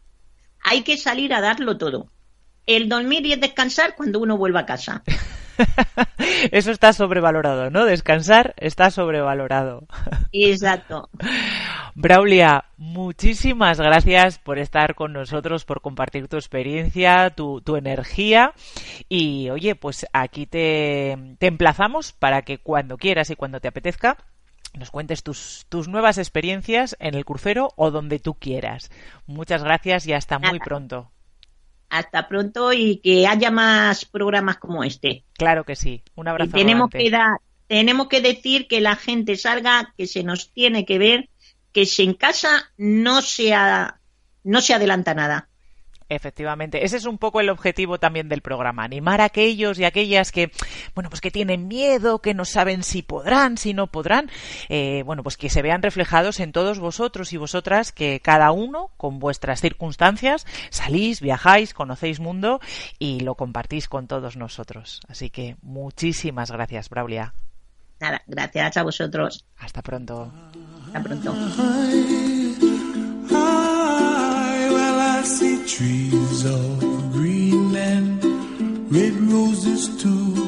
hay 0.64 0.82
que 0.82 0.96
salir 0.96 1.34
a 1.34 1.40
darlo 1.42 1.76
todo. 1.76 2.10
El 2.66 2.88
dormir 2.88 3.26
y 3.26 3.32
el 3.34 3.40
descansar 3.40 3.94
cuando 3.94 4.18
uno 4.18 4.38
vuelva 4.38 4.60
a 4.60 4.66
casa. 4.66 5.02
Eso 6.52 6.70
está 6.70 6.92
sobrevalorado, 6.92 7.70
¿no? 7.70 7.84
Descansar 7.84 8.54
está 8.58 8.90
sobrevalorado. 8.90 9.86
Exacto. 10.32 11.08
Braulia, 11.94 12.64
muchísimas 12.76 13.80
gracias 13.80 14.38
por 14.38 14.58
estar 14.58 14.94
con 14.94 15.12
nosotros, 15.12 15.64
por 15.64 15.80
compartir 15.80 16.28
tu 16.28 16.36
experiencia, 16.36 17.30
tu, 17.30 17.60
tu 17.60 17.76
energía. 17.76 18.52
Y 19.08 19.50
oye, 19.50 19.74
pues 19.74 20.06
aquí 20.12 20.46
te, 20.46 21.16
te 21.38 21.46
emplazamos 21.46 22.12
para 22.12 22.42
que 22.42 22.58
cuando 22.58 22.96
quieras 22.96 23.30
y 23.30 23.36
cuando 23.36 23.60
te 23.60 23.68
apetezca 23.68 24.16
nos 24.74 24.90
cuentes 24.90 25.22
tus, 25.22 25.64
tus 25.70 25.88
nuevas 25.88 26.18
experiencias 26.18 26.96
en 27.00 27.14
el 27.14 27.24
crucero 27.24 27.70
o 27.76 27.90
donde 27.90 28.18
tú 28.18 28.34
quieras. 28.34 28.90
Muchas 29.26 29.64
gracias 29.64 30.06
y 30.06 30.12
hasta 30.12 30.38
muy 30.38 30.58
pronto. 30.58 31.10
Hasta 31.88 32.28
pronto 32.28 32.72
y 32.72 32.96
que 32.98 33.26
haya 33.26 33.50
más 33.50 34.04
programas 34.04 34.58
como 34.58 34.82
este. 34.84 35.24
Claro 35.34 35.64
que 35.64 35.76
sí. 35.76 36.02
Un 36.16 36.26
Y 36.26 36.30
abrazo. 36.30 36.52
tenemos 36.52 36.90
rodante. 36.90 36.98
que 37.04 37.10
dar, 37.10 37.38
tenemos 37.68 38.08
que 38.08 38.20
decir 38.20 38.66
que 38.68 38.80
la 38.80 38.96
gente 38.96 39.36
salga, 39.36 39.92
que 39.96 40.06
se 40.06 40.22
nos 40.24 40.50
tiene 40.52 40.84
que 40.84 40.98
ver, 40.98 41.28
que 41.72 41.86
si 41.86 42.02
en 42.02 42.14
casa 42.14 42.72
no 42.76 43.22
se, 43.22 43.54
a- 43.54 44.00
no 44.44 44.60
se 44.60 44.74
adelanta 44.74 45.14
nada. 45.14 45.48
Efectivamente, 46.08 46.84
ese 46.84 46.96
es 46.96 47.04
un 47.04 47.18
poco 47.18 47.40
el 47.40 47.50
objetivo 47.50 47.98
también 47.98 48.28
del 48.28 48.40
programa, 48.40 48.84
animar 48.84 49.20
a 49.20 49.24
aquellos 49.24 49.78
y 49.78 49.84
aquellas 49.84 50.30
que, 50.30 50.52
bueno, 50.94 51.10
pues 51.10 51.20
que 51.20 51.32
tienen 51.32 51.66
miedo, 51.66 52.20
que 52.20 52.32
no 52.32 52.44
saben 52.44 52.84
si 52.84 53.02
podrán, 53.02 53.58
si 53.58 53.74
no 53.74 53.88
podrán, 53.88 54.30
eh, 54.68 55.02
bueno, 55.04 55.24
pues 55.24 55.36
que 55.36 55.50
se 55.50 55.62
vean 55.62 55.82
reflejados 55.82 56.38
en 56.38 56.52
todos 56.52 56.78
vosotros 56.78 57.32
y 57.32 57.38
vosotras, 57.38 57.90
que 57.90 58.20
cada 58.20 58.52
uno, 58.52 58.90
con 58.96 59.18
vuestras 59.18 59.60
circunstancias, 59.60 60.46
salís, 60.70 61.20
viajáis, 61.20 61.74
conocéis 61.74 62.20
mundo 62.20 62.60
y 62.98 63.20
lo 63.20 63.34
compartís 63.34 63.88
con 63.88 64.06
todos 64.06 64.36
nosotros. 64.36 65.00
Así 65.08 65.30
que 65.30 65.56
muchísimas 65.62 66.52
gracias, 66.52 66.88
Braulia. 66.88 67.34
Nada, 67.98 68.22
gracias 68.26 68.76
a 68.76 68.82
vosotros. 68.82 69.44
Hasta 69.56 69.82
pronto. 69.82 70.30
Hasta 70.86 71.02
pronto. 71.02 71.34
see 75.26 75.58
trees 75.66 76.44
of 76.44 76.78
green 77.12 77.74
and 77.74 78.22
red 78.92 79.12
roses 79.32 80.00
too. 80.00 80.45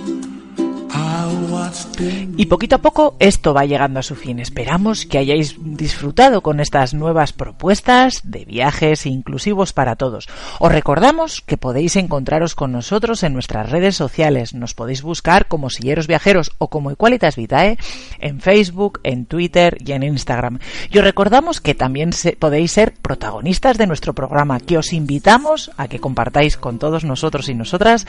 Y 2.36 2.46
poquito 2.46 2.76
a 2.76 2.78
poco 2.78 3.16
esto 3.18 3.54
va 3.54 3.64
llegando 3.64 4.00
a 4.00 4.02
su 4.02 4.14
fin. 4.14 4.38
Esperamos 4.38 5.06
que 5.06 5.18
hayáis 5.18 5.56
disfrutado 5.58 6.42
con 6.42 6.60
estas 6.60 6.94
nuevas 6.94 7.32
propuestas 7.32 8.20
de 8.24 8.44
viajes 8.44 9.06
inclusivos 9.06 9.72
para 9.72 9.96
todos. 9.96 10.28
Os 10.58 10.70
recordamos 10.70 11.40
que 11.40 11.56
podéis 11.56 11.96
encontraros 11.96 12.54
con 12.54 12.72
nosotros 12.72 13.22
en 13.22 13.32
nuestras 13.32 13.70
redes 13.70 13.96
sociales. 13.96 14.54
Nos 14.54 14.74
podéis 14.74 15.02
buscar 15.02 15.46
como 15.48 15.70
Silleros 15.70 16.06
Viajeros 16.06 16.52
o 16.58 16.68
como 16.68 16.90
Equalitas 16.90 17.36
Vitae 17.36 17.78
en 18.20 18.40
Facebook, 18.40 19.00
en 19.02 19.26
Twitter 19.26 19.78
y 19.84 19.92
en 19.92 20.02
Instagram. 20.02 20.58
Y 20.90 20.98
os 20.98 21.04
recordamos 21.04 21.60
que 21.60 21.74
también 21.74 22.12
se- 22.12 22.32
podéis 22.36 22.72
ser 22.72 22.94
protagonistas 22.94 23.78
de 23.78 23.86
nuestro 23.86 24.14
programa, 24.14 24.60
que 24.60 24.78
os 24.78 24.92
invitamos 24.92 25.70
a 25.76 25.88
que 25.88 26.00
compartáis 26.00 26.56
con 26.56 26.78
todos 26.78 27.04
nosotros 27.04 27.48
y 27.48 27.54
nosotras 27.54 28.06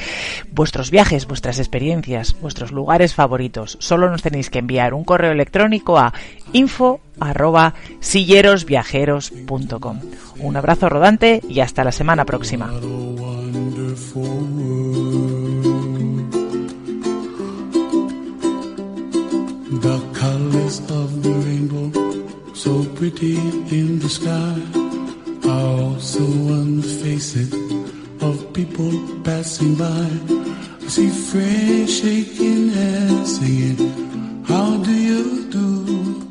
vuestros 0.52 0.91
viajes, 0.91 1.28
vuestras 1.28 1.60
experiencias, 1.60 2.36
vuestros 2.41 2.72
lugares 2.72 2.88
favoritos. 3.13 3.77
Solo 3.79 4.09
nos 4.09 4.23
tenéis 4.23 4.49
que 4.49 4.59
enviar 4.59 4.93
un 4.93 5.03
correo 5.03 5.31
electrónico 5.31 5.99
a 5.99 6.13
info 6.53 7.01
arroba. 7.19 7.75
Un 10.39 10.57
abrazo 10.57 10.89
rodante 10.89 11.41
y 11.47 11.59
hasta 11.59 11.83
la 11.83 11.91
semana 11.91 12.25
próxima. 12.25 12.71
See 30.89 31.07
friends 31.09 31.99
shaking 31.99 32.69
hands, 32.69 33.37
saying, 33.37 33.77
How 34.47 34.75
do 34.77 34.91
you 34.91 35.45
do? 35.51 36.28